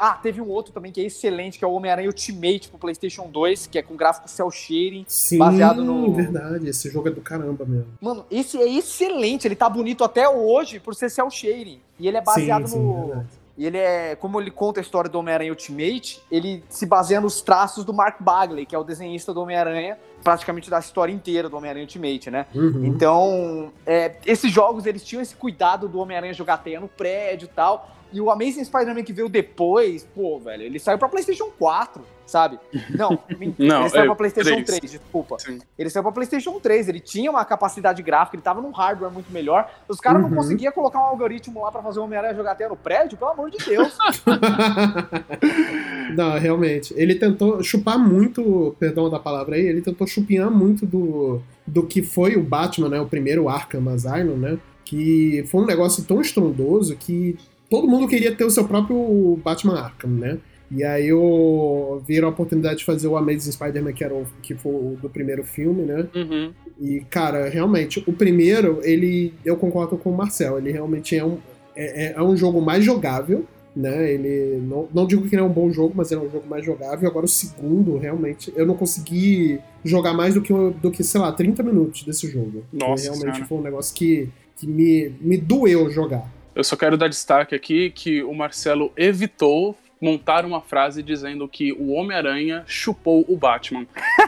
[0.00, 3.28] Ah, teve um outro também que é excelente, que é o Homem-Aranha Ultimate pro PlayStation
[3.30, 5.04] 2, que é com gráfico cel shading.
[5.06, 6.68] Sim, Baseado no- verdade.
[6.68, 7.86] Esse jogo é do caramba mesmo.
[8.00, 11.80] Mano, esse é excelente, ele tá bonito até hoje por ser cel shading.
[11.98, 13.06] E ele é baseado sim, sim, no.
[13.06, 13.28] verdade.
[13.58, 17.42] E ele é, como ele conta a história do Homem-Aranha Ultimate, ele se baseia nos
[17.42, 21.56] traços do Mark Bagley, que é o desenhista do Homem-Aranha, praticamente da história inteira do
[21.56, 22.46] Homem-Aranha Ultimate, né?
[22.54, 22.84] Uhum.
[22.84, 27.48] Então, é, esses jogos, eles tinham esse cuidado do Homem-Aranha jogar teia no prédio e
[27.48, 27.90] tal.
[28.12, 32.58] E o Amazing Spider-Man que veio depois, pô, velho, ele saiu pra PlayStation 4, sabe?
[32.90, 33.18] Não,
[33.58, 34.64] Não, ele saiu é, pra PlayStation 3.
[34.66, 35.36] 3, desculpa.
[35.38, 35.58] Sim.
[35.78, 39.32] Ele saiu pra PlayStation 3, ele tinha uma capacidade gráfica, ele tava num hardware muito
[39.32, 39.68] melhor.
[39.88, 40.28] Os caras Uhum.
[40.28, 43.30] não conseguiam colocar um algoritmo lá pra fazer o Homem-Aranha jogar teia no prédio, pelo
[43.30, 43.96] amor de Deus.
[46.14, 46.94] Não, realmente.
[46.96, 52.02] Ele tentou chupar muito, perdão da palavra aí, ele tentou chupinhar muito do, do que
[52.02, 53.00] foi o Batman, né?
[53.00, 54.58] O primeiro Arkham Asylum, né?
[54.84, 57.36] Que foi um negócio tão estrondoso que
[57.70, 60.38] todo mundo queria ter o seu próprio Batman Arkham, né?
[60.70, 64.54] E aí eu viram a oportunidade de fazer o Amazing Spider-Man, que, era o, que
[64.54, 66.06] foi o do primeiro filme, né?
[66.14, 66.52] Uhum.
[66.78, 69.34] E, cara, realmente, o primeiro, ele.
[69.44, 71.38] Eu concordo com o Marcel, ele realmente é um,
[71.74, 74.12] é, é um jogo mais jogável, né?
[74.12, 74.60] Ele.
[74.60, 76.64] Não, não digo que ele é um bom jogo, mas ele é um jogo mais
[76.64, 77.08] jogável.
[77.08, 81.32] Agora o segundo, realmente, eu não consegui jogar mais do que, do que sei lá,
[81.32, 82.62] 30 minutos desse jogo.
[82.72, 83.46] Nossa realmente Senhora.
[83.46, 86.30] foi um negócio que, que me, me doeu jogar.
[86.54, 91.72] Eu só quero dar destaque aqui que o Marcelo evitou montar uma frase dizendo que
[91.72, 93.86] o Homem-Aranha chupou o Batman.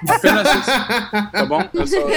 [0.09, 1.63] Apenas isso, tá bom?
[1.73, 2.11] Eu só, eu,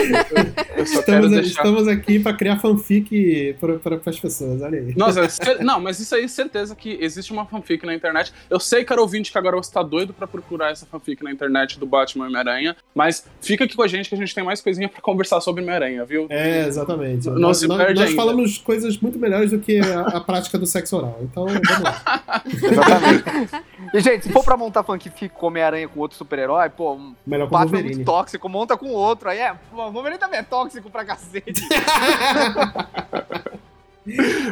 [0.77, 1.49] eu só quero Estamos, deixar.
[1.49, 4.93] estamos aqui pra criar fanfic para as pessoas, olha aí.
[4.95, 8.33] Nossa, cer- não, mas isso aí, certeza que existe uma fanfic na internet.
[8.49, 11.79] Eu sei, cara ouvinte, que agora você tá doido pra procurar essa fanfic na internet
[11.79, 14.61] do Batman e Homem-Aranha, mas fica aqui com a gente que a gente tem mais
[14.61, 16.25] coisinha pra conversar sobre Homem-Aranha, viu?
[16.29, 17.27] É, exatamente.
[17.27, 18.21] Não nós se nós- perde nós ainda.
[18.21, 21.19] falamos coisas muito melhores do que a, a prática do sexo oral.
[21.21, 22.43] Então, vamos lá.
[22.47, 23.42] Exatamente.
[23.93, 27.49] E, gente, se for pra montar fanfic com Homem-Aranha com outro super-herói, pô, um Melhor
[27.49, 29.29] com o Batman é muito tóxico, monta com outro.
[29.29, 31.62] Aí é, pô, o Wolverine também é tóxico pra cacete.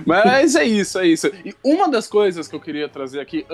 [0.05, 1.27] Mas é isso, é isso.
[1.45, 3.45] E uma das coisas que eu queria trazer aqui,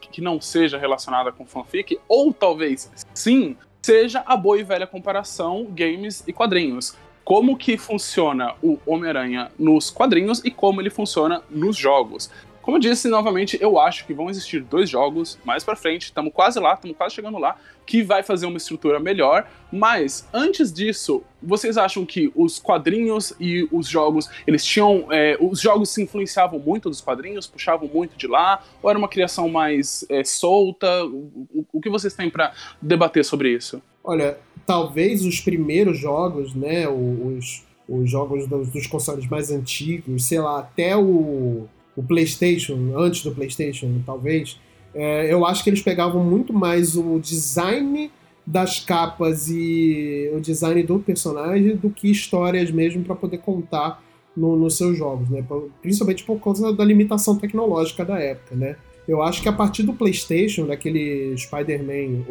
[0.00, 5.66] que não seja relacionada com fanfic, ou talvez sim, seja a boa e velha comparação
[5.70, 6.96] games e quadrinhos.
[7.24, 12.30] Como que funciona o Homem-Aranha nos quadrinhos e como ele funciona nos jogos.
[12.62, 16.32] Como eu disse novamente, eu acho que vão existir dois jogos mais pra frente, estamos
[16.32, 19.46] quase lá, estamos quase chegando lá, que vai fazer uma estrutura melhor.
[19.72, 25.60] Mas antes disso, vocês acham que os quadrinhos e os jogos, eles tinham, é, os
[25.60, 30.06] jogos se influenciavam muito dos quadrinhos, puxavam muito de lá, ou era uma criação mais
[30.08, 31.04] é, solta?
[31.04, 33.82] O, o- que vocês têm pra debater sobre isso?
[34.04, 36.88] Olha, talvez os primeiros jogos, né?
[36.88, 43.22] Os, os jogos dos, dos consoles mais antigos, sei lá, até o, o PlayStation, antes
[43.22, 44.58] do PlayStation, talvez,
[44.94, 48.10] é, eu acho que eles pegavam muito mais o design
[48.46, 54.02] das capas e o design do personagem do que histórias mesmo para poder contar
[54.36, 55.44] no- nos seus jogos, né?
[55.80, 58.76] Principalmente por causa da limitação tecnológica da época, né?
[59.06, 62.24] Eu acho que a partir do PlayStation, daquele Spider-Man,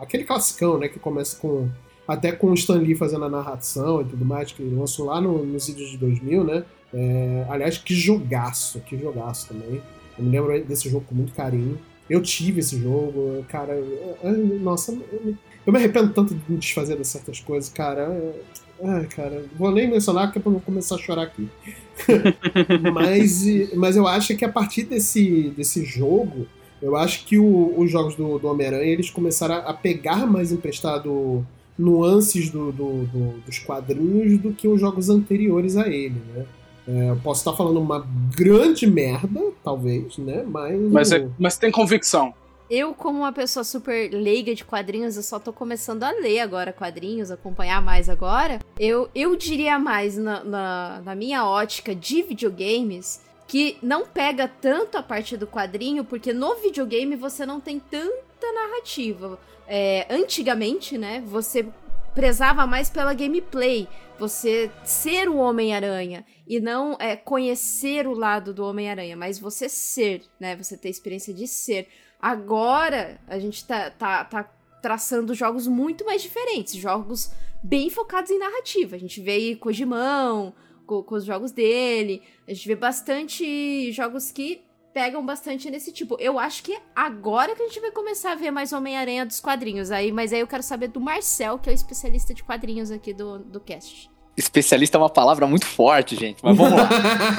[0.00, 1.68] aquele classicão, né, que começa com
[2.06, 5.44] até com o Stan Lee fazendo a narração e tudo mais, que lançou lá no,
[5.44, 6.64] nos vídeos de 2000, né?
[6.92, 9.80] É, aliás, que jogaço, que jogaço também.
[10.18, 11.78] Eu me lembro desse jogo com muito carinho.
[12.08, 13.74] Eu tive esse jogo, cara.
[13.74, 17.70] eu- eu- nossa, eu, me- eu me arrependo tanto de me desfazer de certas coisas,
[17.70, 18.02] cara.
[18.02, 21.48] é- Ai, cara, vou nem mencionar porque eu vou começar a chorar aqui.
[22.92, 26.46] mas, mas eu acho que a partir desse, desse jogo,
[26.80, 31.44] eu acho que o- os jogos do, do Homem-Aranha eles começaram a, pegar mais emprestado
[31.78, 36.44] nuances do- do- dos quadrinhos do que os jogos anteriores a ele, né?
[36.88, 40.42] É, eu posso estar falando uma grande merda, talvez, né?
[40.46, 40.80] Mas.
[40.90, 42.32] Mas, é, mas tem convicção.
[42.70, 46.72] Eu, como uma pessoa super leiga de quadrinhos, eu só tô começando a ler agora
[46.72, 48.58] quadrinhos, acompanhar mais agora.
[48.78, 54.98] Eu, eu diria mais na, na, na minha ótica de videogames que não pega tanto
[54.98, 59.38] a parte do quadrinho, porque no videogame você não tem tanta narrativa.
[59.66, 61.66] É, antigamente, né, você
[62.14, 68.64] prezava mais pela gameplay, você ser o Homem-Aranha e não é, conhecer o lado do
[68.64, 71.88] Homem-Aranha, mas você ser, né, você ter experiência de ser.
[72.20, 74.44] Agora a gente tá, tá, tá
[74.82, 77.30] traçando jogos muito mais diferentes, jogos
[77.62, 78.96] bem focados em narrativa.
[78.96, 80.54] A gente vê aí Kojimão
[80.86, 84.62] com, com os jogos dele, a gente vê bastante jogos que
[84.98, 86.16] pegam bastante nesse tipo.
[86.18, 89.92] Eu acho que agora que a gente vai começar a ver mais Homem-Aranha dos quadrinhos
[89.92, 93.14] aí, mas aí eu quero saber do Marcel, que é o especialista de quadrinhos aqui
[93.14, 94.10] do, do cast.
[94.36, 96.38] Especialista é uma palavra muito forte, gente.
[96.42, 96.88] Mas vamos lá.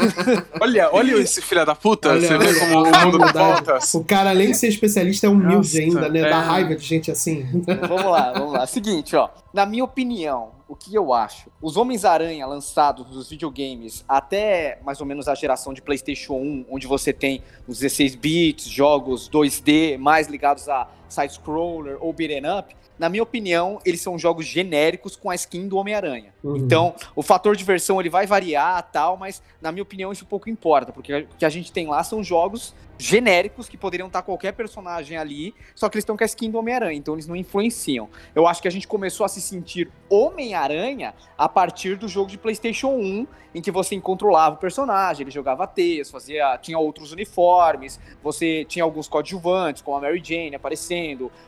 [0.62, 3.94] Olha, olha esse filho da puta, Olha, você vê olha, como o mundo voltas.
[3.94, 6.20] O cara, além de ser especialista, é humilde Nossa, ainda, né?
[6.22, 6.30] é.
[6.30, 7.46] Dá raiva de gente assim.
[7.88, 8.68] vamos lá, vamos lá.
[8.68, 9.30] Seguinte, ó.
[9.54, 11.50] Na minha opinião, o que eu acho?
[11.60, 16.86] Os Homens-Aranha lançados nos videogames até mais ou menos a geração de PlayStation 1, onde
[16.86, 23.08] você tem os 16 bits, jogos 2D mais ligados a side-scroller ou beat'em up, na
[23.08, 26.34] minha opinião, eles são jogos genéricos com a skin do Homem-Aranha.
[26.44, 26.58] Uhum.
[26.58, 30.92] Então, o fator diversão ele vai variar tal, mas na minha opinião isso pouco importa,
[30.92, 35.18] porque o que a gente tem lá são jogos genéricos que poderiam estar qualquer personagem
[35.18, 38.10] ali, só que eles estão com a skin do Homem-Aranha, então eles não influenciam.
[38.36, 42.38] Eu acho que a gente começou a se sentir Homem-Aranha a partir do jogo de
[42.38, 48.00] PlayStation 1, em que você controlava o personagem, ele jogava texto, fazia, tinha outros uniformes,
[48.22, 50.99] você tinha alguns coadjuvantes, como a Mary Jane aparecendo,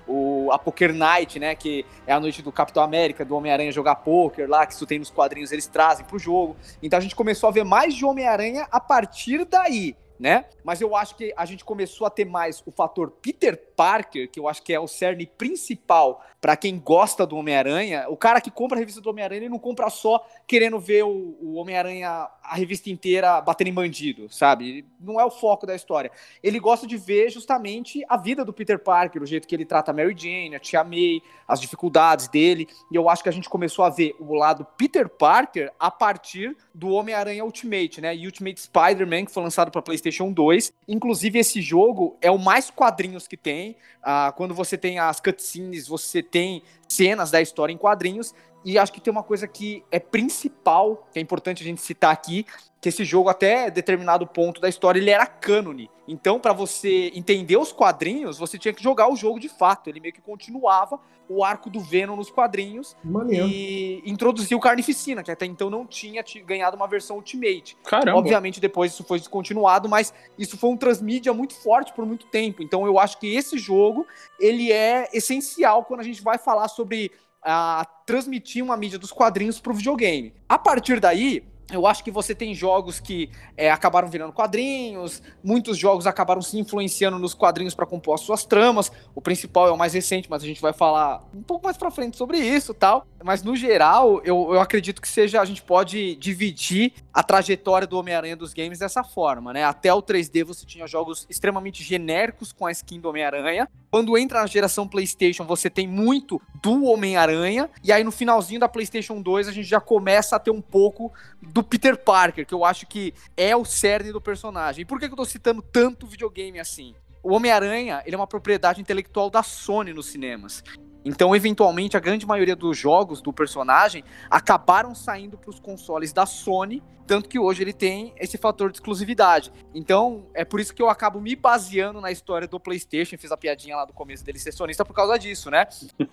[0.08, 3.96] o, a Poker Night, né, que é a noite do Capitão América, do Homem-Aranha jogar
[3.96, 6.56] poker lá, que isso tem nos quadrinhos, eles trazem pro jogo.
[6.82, 9.96] Então a gente começou a ver mais de Homem-Aranha a partir daí.
[10.22, 10.46] né?
[10.64, 14.39] Mas eu acho que a gente começou a ter mais o fator Peter Parker, que
[14.39, 18.06] eu acho que é o cerne principal para quem gosta do Homem-Aranha.
[18.10, 21.36] O cara que compra a revista do Homem-Aranha, ele não compra só querendo ver o,
[21.41, 24.86] o Homem-Aranha, a revista inteira, batendo em bandido, sabe?
[25.00, 26.12] Não é o foco da história.
[26.44, 29.89] Ele gosta de ver justamente a vida do Peter Parker, o jeito que ele trata
[29.89, 32.67] a Mary Jane, a Tia May, as dificuldades dele.
[32.91, 36.56] E eu acho que a gente começou a ver o lado Peter Parker a partir
[36.74, 38.13] do Homem-Aranha Ultimate, né?
[38.13, 40.72] Ultimate Spider-Man, que foi lançado para PlayStation 2.
[40.88, 43.71] Inclusive, esse jogo é o mais quadrinhos que tem.
[44.02, 48.34] Ah, quando você tem as cutscenes, você tem cenas da história em quadrinhos.
[48.63, 52.12] E acho que tem uma coisa que é principal, que é importante a gente citar
[52.12, 52.45] aqui,
[52.80, 55.89] que esse jogo, até determinado ponto da história, ele era cânone.
[56.08, 59.88] Então, para você entender os quadrinhos, você tinha que jogar o jogo de fato.
[59.89, 63.47] Ele meio que continuava o arco do Venom nos quadrinhos Maneiro.
[63.47, 67.78] e introduziu Carnificina, que até então não tinha ti- ganhado uma versão Ultimate.
[67.86, 68.17] Caramba.
[68.17, 72.62] Obviamente, depois isso foi descontinuado, mas isso foi um transmídia muito forte por muito tempo.
[72.62, 74.06] Então, eu acho que esse jogo,
[74.39, 77.12] ele é essencial quando a gente vai falar sobre
[77.44, 80.34] a transmitir uma mídia dos quadrinhos para o videogame.
[80.48, 85.78] A partir daí, eu acho que você tem jogos que é, acabaram virando quadrinhos, muitos
[85.78, 88.92] jogos acabaram se influenciando nos quadrinhos para compor as suas tramas.
[89.16, 91.90] O principal é o mais recente, mas a gente vai falar um pouco mais para
[91.90, 93.08] frente sobre isso, tal.
[93.24, 97.98] Mas no geral, eu, eu acredito que seja a gente pode dividir a trajetória do
[97.98, 99.64] Homem-Aranha dos games dessa forma, né?
[99.64, 103.68] Até o 3D você tinha jogos extremamente genéricos com a skin do Homem-Aranha.
[103.92, 107.70] Quando entra na geração PlayStation, você tem muito do Homem-Aranha.
[107.84, 111.12] E aí no finalzinho da PlayStation 2, a gente já começa a ter um pouco
[111.42, 114.84] do Peter Parker, que eu acho que é o cerne do personagem.
[114.84, 116.96] E por que eu tô citando tanto videogame assim?
[117.22, 120.64] O Homem-Aranha, ele é uma propriedade intelectual da Sony nos cinemas.
[121.04, 126.26] Então, eventualmente, a grande maioria dos jogos do personagem acabaram saindo para os consoles da
[126.26, 129.52] Sony, tanto que hoje ele tem esse fator de exclusividade.
[129.74, 133.38] Então, é por isso que eu acabo me baseando na história do PlayStation, fiz a
[133.38, 135.68] piadinha lá do começo dele ser sonista por causa disso, né?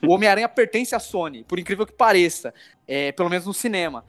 [0.06, 2.54] O Homem-Aranha pertence à Sony, por incrível que pareça,
[2.86, 4.04] é, pelo menos no cinema.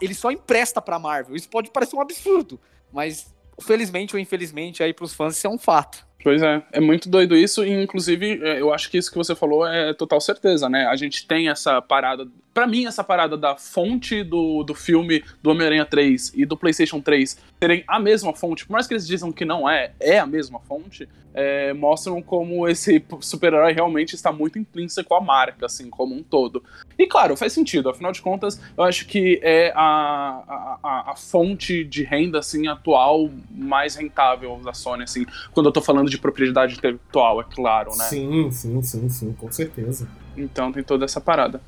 [0.00, 1.36] Ele só empresta para Marvel.
[1.36, 2.60] Isso pode parecer um absurdo,
[2.92, 6.07] mas felizmente ou infelizmente aí para os fãs isso é um fato.
[6.22, 9.36] Pois é, é muito doido isso, e inclusive é, eu acho que isso que você
[9.36, 10.86] falou é total certeza, né?
[10.86, 12.26] A gente tem essa parada.
[12.52, 17.00] Pra mim, essa parada da fonte do, do filme do Homem-Aranha 3 e do PlayStation
[17.00, 20.26] 3 serem a mesma fonte, por mais que eles dizem que não é, é a
[20.26, 26.14] mesma fonte, é, mostram como esse super-herói realmente está muito intrínseco à marca, assim, como
[26.14, 26.64] um todo.
[26.98, 31.16] E claro, faz sentido, afinal de contas, eu acho que é a, a, a, a
[31.16, 36.18] fonte de renda, assim, atual mais rentável da Sony, assim, quando eu tô falando de
[36.18, 38.04] propriedade intelectual, é claro, né?
[38.04, 40.08] Sim, sim, sim, sim, com certeza.
[40.36, 41.60] Então tem toda essa parada.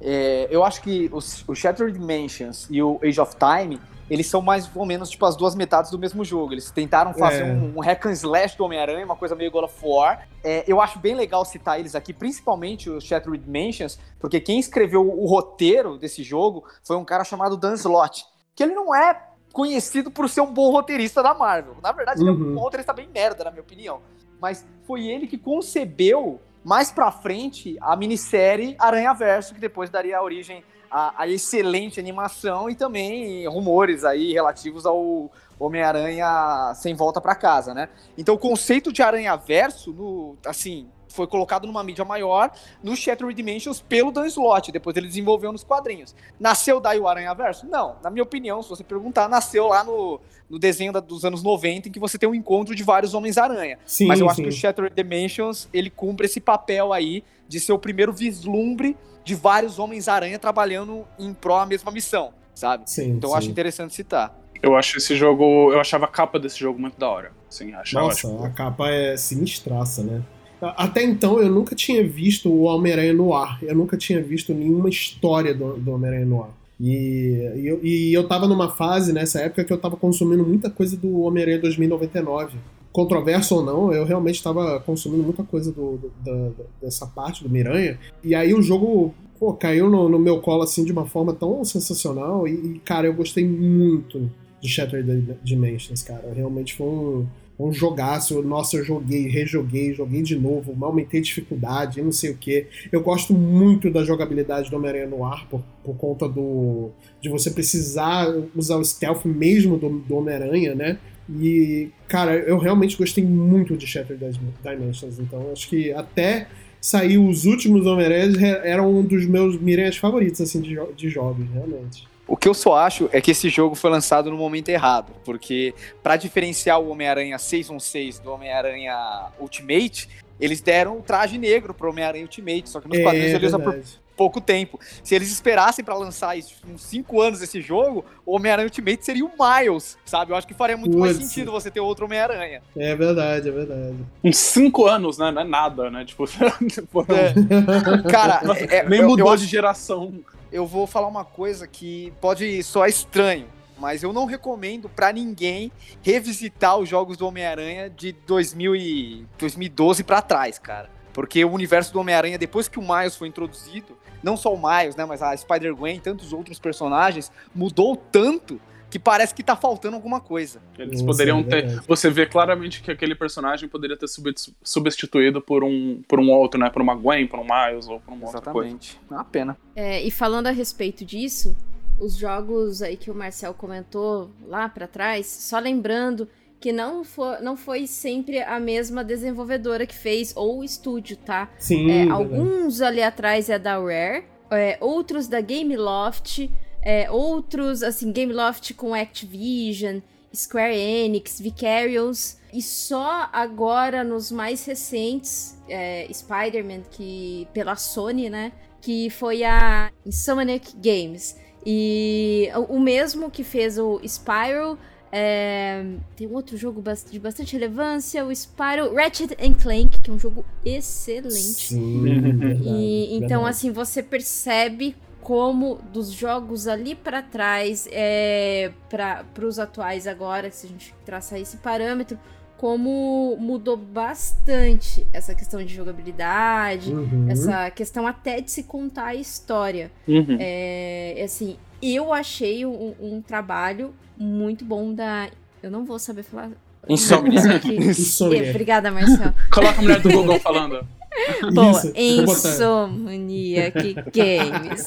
[0.00, 3.80] É, eu acho que os, o Shattered Dimensions e o Age of Time,
[4.10, 6.52] eles são mais ou menos tipo as duas metades do mesmo jogo.
[6.52, 7.44] Eles tentaram fazer É.
[7.52, 10.28] um, um hack and slash do Homem-Aranha, uma coisa meio God of War.
[10.42, 15.08] É, eu acho bem legal citar eles aqui, principalmente o Shattered Dimensions, porque quem escreveu
[15.08, 19.18] o roteiro desse jogo foi um cara chamado Dan Slott, que ele não é
[19.54, 21.76] conhecido por ser um bom roteirista da Marvel.
[21.82, 22.56] Na verdade, ele é Uhum.
[22.56, 24.00] um roteirista bem merda, na minha opinião.
[24.38, 30.22] Mas foi ele que concebeu mais pra frente a minissérie Aranha Verso, que depois daria
[30.22, 37.34] origem à, à excelente animação e também rumores aí relativos ao Homem-Aranha sem volta pra
[37.34, 37.88] casa, né?
[38.16, 42.50] Então o conceito de Aranha Verso, no, assim, foi colocado numa mídia maior
[42.82, 46.14] no Shattered Dimensions pelo Dan Slott, depois ele desenvolveu nos quadrinhos.
[46.38, 47.66] Nasceu daí o Aranha Verso?
[47.66, 51.42] Não, na minha opinião, se você perguntar, nasceu lá no, no desenho da- dos anos
[51.42, 53.78] 90, em que você tem um encontro de vários Homens-Aranha.
[54.06, 54.42] Mas eu acho sim.
[54.42, 59.34] que o Shattered Dimensions, ele cumpre esse papel aí de ser o primeiro vislumbre de
[59.34, 62.90] vários Homens-Aranha trabalhando em pró a mesma missão, sabe?
[62.90, 63.38] Sim, Então eu sim.
[63.38, 64.38] acho interessante citar.
[64.62, 65.70] Eu acho esse jogo.
[65.72, 67.32] Eu achava a capa desse jogo muito da hora.
[67.50, 70.22] Sim, achava Nossa, tipo, a capa é sinistraça, né?
[70.60, 73.58] Até então eu nunca tinha visto o Homem-Aranha no ar.
[73.62, 76.50] Eu nunca tinha visto nenhuma história do, do Homem-Aranha no ar.
[76.80, 80.68] E, e, eu, e eu tava numa fase nessa época que eu tava consumindo muita
[80.70, 82.56] coisa do Homem-Aranha 2099.
[82.92, 87.98] Controverso ou não, eu realmente estava consumindo muita coisa do, do- dessa parte do Miranha.
[88.22, 91.64] E aí o jogo pô, caiu no, no meu colo assim de uma forma tão
[91.64, 92.46] sensacional.
[92.46, 96.32] E, e, cara, eu gostei muito de Shattered Dimensions, cara.
[96.34, 97.26] Realmente foi um,
[97.58, 98.42] um jogaço.
[98.42, 102.66] Nossa, eu joguei, rejoguei, joguei de novo, aumentei dificuldade, não sei o que.
[102.90, 106.90] Eu gosto muito da jogabilidade do Homem-Aranha no ar, por, por conta do
[107.20, 110.98] de você precisar usar o stealth mesmo do, do Homem-Aranha, né?
[111.40, 116.48] E, cara, eu realmente gostei muito de Shattered Dimensions, então acho que até
[116.80, 121.46] sair os últimos Homem-Aranhas eram um dos meus miranhas favoritos, assim, de, jo- de jogos,
[121.50, 122.06] realmente.
[122.26, 125.74] O que eu só acho é que esse jogo foi lançado no momento errado, porque
[126.02, 130.08] para diferenciar o Homem-Aranha 616 do Homem-Aranha Ultimate,
[130.40, 133.58] eles deram o traje negro pro Homem-Aranha Ultimate, só que nos É, quadrinhos ele usa
[133.58, 133.76] por
[134.16, 134.78] pouco tempo.
[135.02, 139.24] Se eles esperassem pra lançar isso, uns 5 anos esse jogo, o Homem-Aranha Ultimate seria
[139.24, 140.32] o Miles, sabe?
[140.32, 141.28] Eu acho que faria muito mais Putz.
[141.28, 142.62] sentido você ter outro Homem-Aranha.
[142.76, 143.96] É verdade, é verdade.
[144.22, 145.30] Uns cinco anos, né?
[145.30, 146.04] Não é nada, né?
[146.04, 146.26] Tipo,
[146.90, 150.14] foram- Cara, é- é- nem eu- eu mudou acho- de geração.
[150.54, 155.72] Eu vou falar uma coisa que pode soar estranho, mas eu não recomendo pra ninguém
[156.00, 160.88] revisitar os jogos do Homem-Aranha de 2000 e 2012 pra trás, cara.
[161.12, 164.94] Porque o universo do Homem-Aranha, depois que o Miles foi introduzido, não só o Miles,
[164.94, 168.60] né, mas a Spider-Gwen e tantos outros personagens, mudou tanto
[168.94, 170.62] que parece que tá faltando alguma coisa.
[170.78, 171.80] Eles poderiam é ter.
[171.80, 176.60] Você vê claramente que aquele personagem poderia ter sub- substituído por um, por um outro,
[176.60, 176.70] né?
[176.70, 178.68] Por uma Gwen, por um Miles ou por uma outra coisa.
[178.68, 179.00] Exatamente.
[179.10, 179.56] É uma pena.
[179.74, 181.56] É, e falando a respeito disso,
[181.98, 186.28] os jogos aí que o Marcel comentou lá pra trás, só lembrando
[186.60, 191.50] que não foi, não foi sempre a mesma desenvolvedora que fez, ou o estúdio, tá?
[191.58, 192.10] Sim, É, verdade.
[192.12, 196.48] alguns ali atrás é da Rare, é, outros da Gameloft,
[196.84, 200.00] é, outros, assim, Gameloft com Activision,
[200.34, 208.52] Square Enix, Vicarious, e só agora nos mais recentes, é, Spider-Man, que pela Sony, né,
[208.80, 211.36] que foi a Insomniac Games.
[211.64, 214.78] E o mesmo que fez o Spyro,
[215.10, 215.82] é,
[216.16, 220.18] tem um outro jogo de bastante relevância, o Spyro Ratchet and Clank, que é um
[220.18, 221.68] jogo excelente.
[221.68, 223.48] Sim, verdade, E, então, verdade.
[223.50, 230.66] assim, você percebe como dos jogos ali pra trás, é, para os atuais agora, se
[230.66, 232.18] a gente traçar esse parâmetro,
[232.58, 237.26] como mudou bastante essa questão de jogabilidade, Uhum.
[237.30, 239.90] essa questão até de se contar a história.
[240.06, 240.36] Uhum.
[240.38, 245.28] É, assim, eu achei um, um trabalho muito bom da.
[245.62, 246.50] Eu não vou saber falar.
[246.86, 247.66] Insomniac.
[247.74, 248.50] Insomniac.
[248.50, 249.32] Obrigada, Marcel.
[249.50, 250.86] Coloca a mulher do Google falando.
[251.52, 252.48] Boa, vou botar.
[252.48, 254.86] Insomniac Games.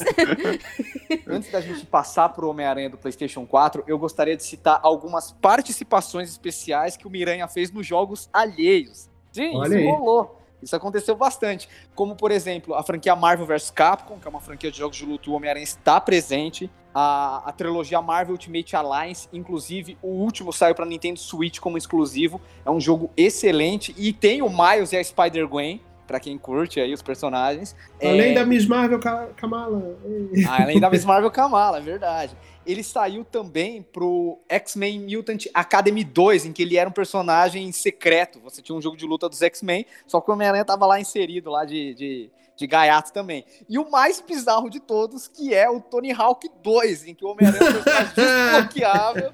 [1.28, 6.30] Antes da gente passar pro Homem-Aranha do PlayStation 4, eu gostaria de citar algumas participações
[6.30, 9.10] especiais que o Miranha fez nos jogos alheios.
[9.32, 9.86] Sim, Olha isso aí.
[9.86, 10.38] rolou.
[10.62, 11.70] Isso aconteceu bastante.
[11.94, 15.06] Como, por exemplo, a franquia Marvel vs Capcom, que é uma franquia de jogos de
[15.06, 16.70] luta, o Homem-Aranha está presente.
[16.94, 22.42] A, a trilogia Marvel Ultimate Alliance, inclusive, o último saiu para Nintendo Switch como exclusivo.
[22.66, 23.94] É um jogo excelente.
[23.98, 27.76] E tem o Miles e a Spider-Gwen, para quem curte aí os personagens.
[28.02, 29.98] Além É, da Miss Marvel Ka- Kamala.
[30.48, 32.36] Ah, além da Miss Marvel Kamala, é verdade.
[32.66, 38.40] Ele saiu também pro X-Men Mutant Academy 2, em que ele era um personagem secreto.
[38.42, 41.50] Você tinha um jogo de luta dos X-Men, só que o Homem-Aranha tava lá inserido,
[41.50, 43.46] lá de, de, de gaiato também.
[43.70, 47.30] E o mais bizarro de todos, que é o Tony Hawk 2, em que o
[47.30, 49.34] Homem-Aranha é um personagem desbloqueável.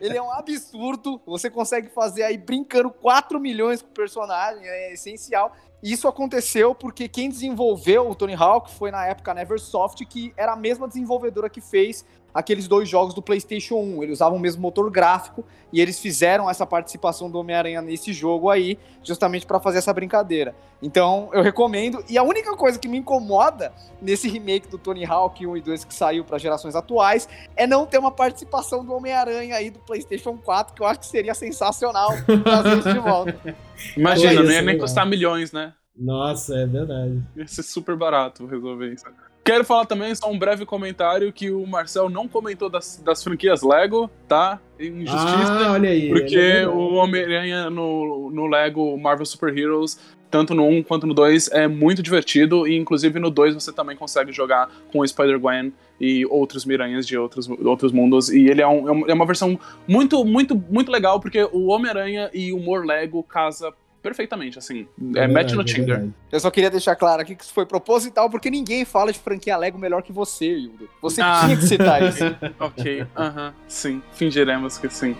[0.00, 1.20] Ele é um absurdo.
[1.26, 5.52] Você consegue fazer aí brincando 4 milhões com o personagem, é essencial.
[5.82, 10.32] E Isso aconteceu porque quem desenvolveu o Tony Hawk foi na época a Neversoft, que
[10.36, 14.02] era a mesma desenvolvedora que fez aqueles dois jogos do PlayStation 1.
[14.02, 18.50] Eles usavam o mesmo motor gráfico e eles fizeram essa participação do Homem-Aranha nesse jogo
[18.50, 20.54] aí, justamente para fazer essa brincadeira.
[20.82, 22.04] Então, eu recomendo.
[22.08, 25.84] E a única coisa que me incomoda nesse remake do Tony Hawk 1 e 2
[25.84, 30.36] que saiu para gerações atuais é não ter uma participação do Homem-Aranha aí do PlayStation
[30.36, 32.10] 4, que eu acho que seria sensacional
[32.42, 33.56] trazer isso de volta.
[33.96, 34.80] Imagina, não ia nem legal.
[34.80, 35.72] custar milhões, né?
[35.96, 37.22] Nossa, é verdade.
[37.36, 39.04] Ia ser super barato resolver isso.
[39.44, 43.60] Quero falar também, só um breve comentário, que o Marcel não comentou das, das franquias
[43.62, 44.60] Lego, tá?
[44.78, 45.52] Injustiça.
[45.66, 46.08] Ah, olha aí.
[46.10, 49.98] Porque é o Homem-Aranha no, no Lego Marvel Super Heroes,
[50.30, 52.68] tanto no 1 quanto no 2, é muito divertido.
[52.68, 57.18] E inclusive no 2 você também consegue jogar com o Spider-Gwen e outros Miranhas de
[57.18, 58.28] outros, outros mundos.
[58.30, 61.66] E ele é, um- é um- é uma versão muito, muito, muito legal, porque o
[61.66, 63.72] Homem-Aranha e o humor Lego casa
[64.02, 64.86] perfeitamente, assim.
[65.14, 65.86] É, match verdade, no é Tinder.
[65.86, 66.12] verdade.
[66.30, 69.56] Eu só queria deixar claro aqui que isso foi proposital, porque ninguém fala de franquia
[69.56, 70.88] Lego melhor que você, Hildo.
[71.00, 71.42] Você Ah.
[71.44, 72.24] tinha que citar isso.
[72.58, 74.02] ok, aham, sim.
[74.14, 75.16] Fingiremos que sim.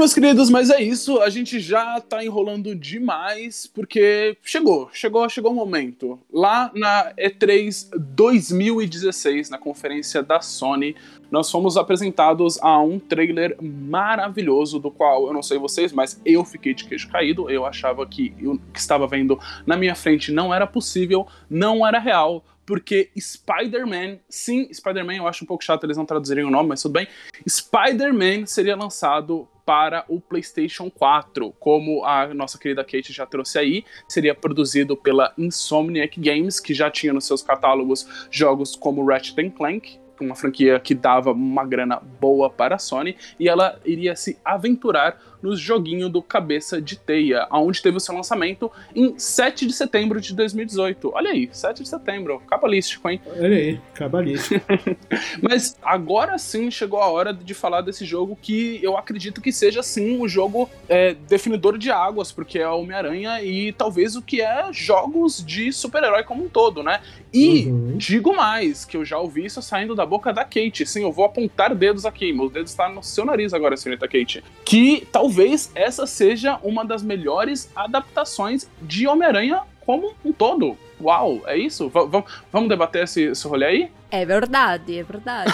[0.00, 1.20] Meus queridos, mas é isso.
[1.20, 6.18] A gente já tá enrolando demais, porque chegou, chegou, chegou o momento.
[6.32, 10.96] Lá na E3 2016, na conferência da Sony,
[11.30, 16.46] nós fomos apresentados a um trailer maravilhoso, do qual eu não sei vocês, mas eu
[16.46, 17.50] fiquei de queixo caído.
[17.50, 21.98] Eu achava que o que estava vendo na minha frente não era possível, não era
[21.98, 26.68] real porque Spider-Man, sim, Spider-Man eu acho um pouco chato eles não traduzirem o nome,
[26.68, 27.08] mas tudo bem.
[27.48, 33.84] Spider-Man seria lançado para o PlayStation 4, como a nossa querida Kate já trouxe aí,
[34.08, 39.98] seria produzido pela Insomniac Games, que já tinha nos seus catálogos jogos como Ratchet Clank,
[40.20, 45.20] uma franquia que dava uma grana boa para a Sony, e ela iria se aventurar
[45.42, 50.20] no joguinho do Cabeça de Teia, onde teve o seu lançamento em 7 de setembro
[50.20, 51.10] de 2018.
[51.14, 53.20] Olha aí, 7 de setembro, cabalístico, hein?
[53.38, 54.64] Olha aí, cabalístico.
[55.42, 59.82] Mas agora sim chegou a hora de falar desse jogo que eu acredito que seja
[59.82, 64.68] sim o jogo é, definidor de águas, porque é Homem-Aranha e talvez o que é
[64.72, 67.00] jogos de super-herói como um todo, né?
[67.32, 67.96] E Uhum.
[67.96, 70.84] digo mais, que eu já ouvi isso saindo da boca da Kate.
[70.84, 72.32] Sim, eu vou apontar dedos aqui.
[72.32, 74.42] Meus dedos estão no seu nariz agora, senhorita Kate.
[74.64, 75.29] Que talvez
[75.74, 80.76] essa seja uma das melhores adaptações de Homem-Aranha como um todo.
[81.02, 81.88] Uau, é isso?
[81.88, 82.04] Va-
[82.52, 83.90] vamos debater esse, esse rolê aí?
[84.10, 85.52] É verdade, é verdade.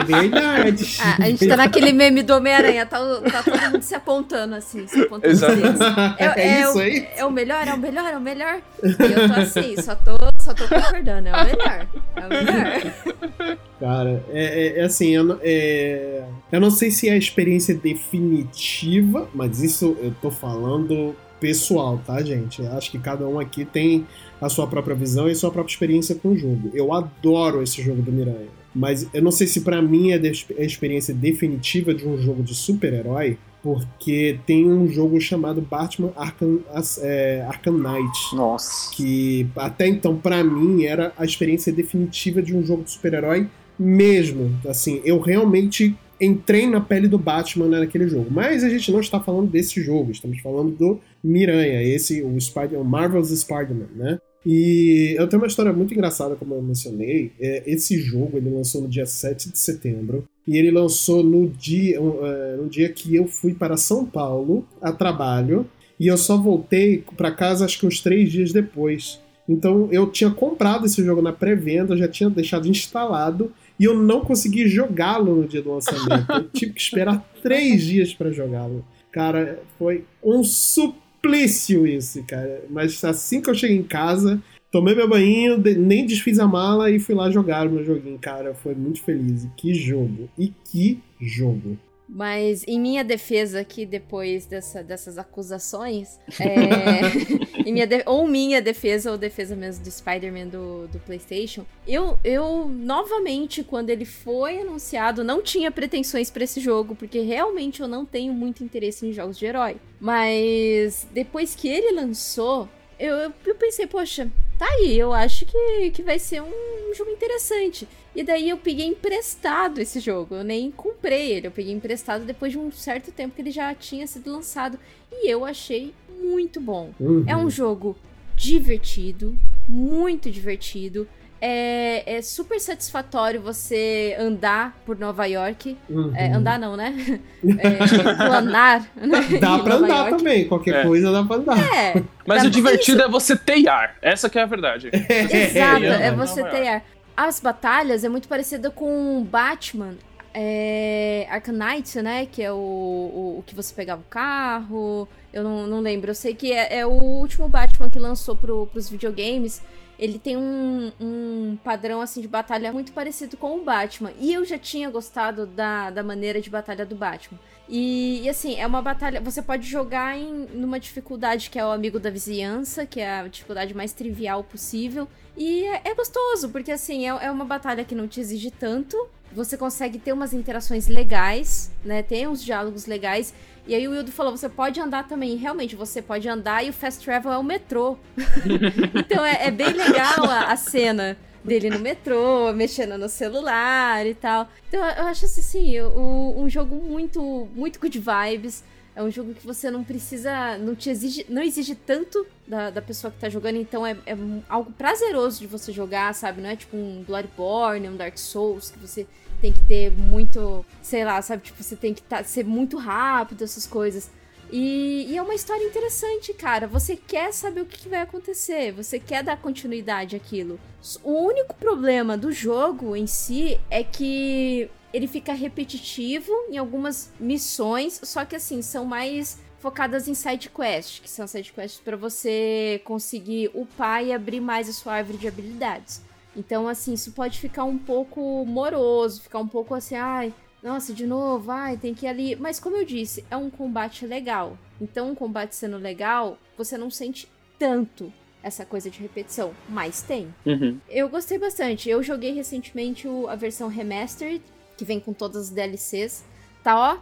[0.00, 0.96] É verdade.
[1.00, 2.98] Ah, a gente tá naquele meme do Homem-Aranha, tá,
[3.30, 5.52] tá todo mundo se apontando assim, se apontando Exato.
[5.52, 5.80] os dedos.
[6.18, 7.08] É, isso o, aí?
[7.16, 8.60] É o melhor, é o melhor, é o melhor.
[8.82, 11.88] E eu tô assim, só tô, só tô concordando, é o melhor.
[12.16, 13.58] É o melhor.
[13.80, 19.28] Cara, é, é- é assim, eu, é- eu não sei se é a experiência definitiva,
[19.34, 22.62] mas isso eu tô falando pessoal, tá, gente?
[22.62, 24.06] Eu acho que cada um aqui tem
[24.40, 26.70] a sua própria visão e sua própria experiência com o jogo.
[26.72, 30.46] Eu adoro esse jogo do Miranha, mas eu não sei se pra mim é de-
[30.58, 36.60] a experiência definitiva de um jogo de super-herói, porque tem um jogo chamado Batman Arkham,
[37.00, 38.94] é, Arkham Knight Nossa.
[38.94, 43.48] que até então pra mim era a experiência definitiva de um jogo de super-herói
[43.78, 44.54] mesmo.
[44.68, 48.26] Assim, eu realmente entrei na pele do Batman naquele jogo.
[48.30, 52.78] Mas a gente não está falando desse jogo, estamos falando do Miranha, esse o Spider,
[52.78, 54.18] o Marvel's Spider-Man, né?
[54.44, 57.32] E eu tenho uma história muito engraçada, como eu mencionei.
[57.40, 60.28] É, esse jogo ele lançou no dia 7 de setembro.
[60.46, 64.92] E ele lançou no dia, uh, no dia que eu fui para São Paulo a
[64.92, 65.66] trabalho.
[65.98, 69.20] E eu só voltei para casa acho que uns três dias depois.
[69.48, 74.20] Então eu tinha comprado esse jogo na pré-venda, já tinha deixado instalado e eu não
[74.20, 76.30] consegui jogá-lo no dia do lançamento.
[76.30, 78.84] Eu tive que esperar três dias para jogá-lo.
[79.12, 82.64] Cara, foi um suplício isso, cara.
[82.70, 84.42] Mas assim que eu cheguei em casa,
[84.74, 88.18] tomei meu banho, nem desfiz a mala e fui lá jogar o meu joguinho.
[88.18, 89.44] Cara, foi muito feliz.
[89.44, 90.28] E que jogo!
[90.36, 91.78] E que jogo!
[92.08, 99.10] Mas em minha defesa aqui, depois dessa- dessas acusações, é, minha de- ou minha defesa,
[99.10, 105.24] ou defesa mesmo do Spider-Man do, do PlayStation, eu, eu novamente, quando ele foi anunciado,
[105.24, 109.38] não tinha pretensões pra esse jogo, porque realmente eu não tenho muito interesse em jogos
[109.38, 109.76] de herói.
[109.98, 112.68] Mas depois que ele lançou,
[112.98, 117.10] eu, eu, eu pensei, poxa, tá aí, eu acho que, que vai ser um jogo
[117.10, 117.88] interessante.
[118.14, 120.36] E daí eu peguei emprestado esse jogo.
[120.36, 123.74] Eu nem comprei ele, eu peguei emprestado depois de um certo tempo que ele já
[123.74, 124.78] tinha sido lançado.
[125.12, 125.92] E eu achei
[126.22, 126.92] muito bom.
[127.00, 127.24] Uhum.
[127.26, 127.96] É um jogo
[128.36, 129.36] divertido,
[129.68, 131.08] muito divertido.
[131.46, 135.76] É, é super satisfatório você andar por Nova York.
[135.90, 136.10] Uhum.
[136.16, 137.20] É, andar não, né?
[137.58, 138.80] É, planar.
[138.96, 139.20] Né?
[139.38, 140.16] Dá em pra Nova andar York.
[140.16, 140.82] também, qualquer É.
[140.84, 141.58] coisa dá pra andar.
[141.74, 143.94] É, Mas o divertido é você teiar.
[144.00, 144.88] Essa que é a verdade.
[144.94, 146.56] Exato, É, é você York.
[146.56, 146.66] ter.
[146.66, 146.82] ar.
[147.14, 149.96] As batalhas é muito parecida com Batman.
[150.32, 152.26] É, Arkham Knight, né?
[152.26, 155.06] Que é o, o, o que você pegava o carro.
[155.30, 156.10] Eu não, não lembro.
[156.10, 159.60] Eu sei que é, é o último Batman que lançou pro, pros videogames.
[159.98, 164.12] Ele tem um, um padrão assim de batalha muito parecido com o Batman.
[164.18, 167.38] E eu já tinha gostado da, da maneira de batalha do Batman.
[167.68, 169.20] E, e, assim, é uma batalha.
[169.20, 173.28] Você pode jogar em numa dificuldade que é o amigo da vizinhança, que é a
[173.28, 175.08] dificuldade mais trivial possível.
[175.36, 179.08] E é, é gostoso, porque assim, é, é uma batalha que não te exige tanto.
[179.32, 182.02] Você consegue ter umas interações legais, né?
[182.02, 183.34] Tem uns diálogos legais.
[183.66, 185.32] E aí o Wildo falou, você pode andar também.
[185.32, 187.96] E, Realmente, você pode andar e o fast travel é o metrô.
[188.94, 194.14] então é, é bem legal a, a cena dele no metrô, mexendo no celular e
[194.14, 194.48] tal.
[194.68, 198.64] Então eu acho assim, o- um jogo muito, muito good vibes.
[198.96, 200.56] É um jogo que você não precisa.
[200.56, 201.26] Não te exige.
[201.28, 204.16] Não exige tanto da, da pessoa que tá jogando, então é, é
[204.48, 206.40] algo prazeroso de você jogar, sabe?
[206.40, 209.04] Não é tipo um Bloodborne, um Dark Souls, que você
[209.44, 210.64] tem que ter muito.
[210.82, 211.42] Sei lá, sabe?
[211.42, 214.10] Tipo, você tem que tá, ser muito rápido, essas coisas.
[214.50, 216.66] E, e, é uma história interessante, cara.
[216.66, 220.58] Você quer saber o que, que vai acontecer, você quer dar continuidade àquilo.
[221.02, 228.00] O único problema do jogo em si é que ele fica repetitivo em algumas missões,
[228.04, 232.80] só que assim, são mais focadas em side quests, que são side quests para você
[232.84, 236.00] conseguir upar e abrir mais a sua árvore de habilidades.
[236.36, 240.32] Então, assim, isso pode ficar um pouco moroso, ficar um pouco assim, ai,
[240.62, 242.36] nossa, de novo, ai, tem que ir ali.
[242.36, 244.58] Mas como eu disse, é um combate legal.
[244.80, 247.28] Então, um combate sendo legal, você não sente
[247.58, 248.12] tanto
[248.42, 250.34] essa coisa de repetição, mas tem.
[250.44, 250.78] Uhum.
[250.88, 251.88] Eu gostei bastante.
[251.88, 254.42] Eu joguei recentemente o, a versão remastered
[254.76, 256.24] que vem com todas as DLCs.
[256.62, 256.98] Tá, ó,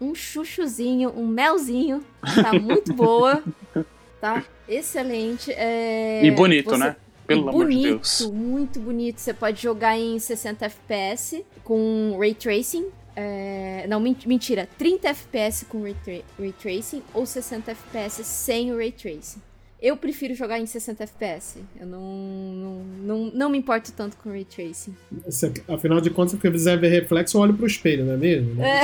[0.00, 2.04] um chuchuzinho, um melzinho.
[2.42, 3.42] Tá muito boa.
[4.20, 5.50] Tá excelente.
[5.50, 6.22] É...
[6.22, 6.76] E bonito, Você...
[6.76, 6.96] né?
[7.34, 8.20] Pelo e amor bonito, de Deus.
[8.32, 9.20] muito bonito.
[9.20, 12.86] Você pode jogar em 60 FPS com Ray Tracing.
[13.16, 13.86] É...
[13.88, 14.68] Não, men- mentira.
[14.78, 19.40] 30 FPS com Ray, tra- Ray Tracing ou 60 FPS sem o Ray Tracing.
[19.82, 21.58] Eu prefiro jogar em 60 FPS.
[21.80, 24.94] Eu não, não, não, não me importo tanto com Ray Tracing.
[25.30, 28.16] Se- afinal de contas, se eu quiser ver reflexo, eu olho pro espelho, não é
[28.18, 28.54] mesmo?
[28.56, 28.82] né?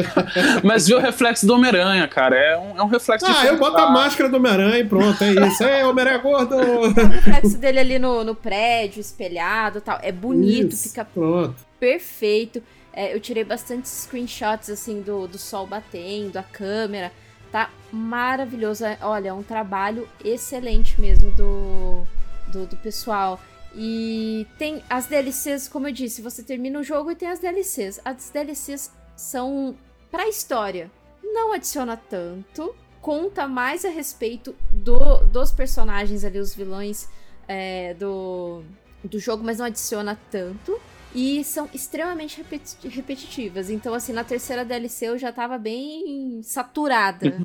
[0.64, 2.34] Mas vê o reflexo do Homem-Aranha, cara.
[2.36, 5.32] É um, é um reflexo Ah, eu boto a máscara do Homem-Aranha e pronto, é
[5.32, 5.62] isso.
[5.64, 6.56] É, Homem-Aranha gordo!
[6.62, 9.98] O reflexo dele ali no, no prédio, espelhado e tal.
[10.02, 11.54] É bonito, Isso, fica Pronto.
[11.78, 12.62] perfeito.
[12.92, 17.10] É, eu tirei bastante screenshots, assim, do, do sol batendo, a câmera.
[17.52, 18.84] Tá maravilhoso.
[18.84, 22.02] É, Olha, é um trabalho excelente mesmo do,
[22.50, 23.38] do, do pessoal.
[23.74, 28.00] E tem as DLCs, como eu disse, você termina o jogo e tem as DLCs.
[28.04, 29.76] As DLCs são
[30.10, 30.90] pra história.
[31.22, 32.74] Não adiciona tanto.
[33.00, 37.08] Conta mais a respeito do, dos personagens ali, os vilões
[37.48, 38.62] é, do,
[39.04, 40.80] do jogo, mas não adiciona tanto.
[41.14, 43.68] E são extremamente repeti- repetitivas.
[43.70, 47.36] Então, assim, na terceira DLC eu já tava bem saturada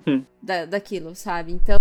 [0.42, 1.52] da, daquilo, sabe?
[1.52, 1.78] Então,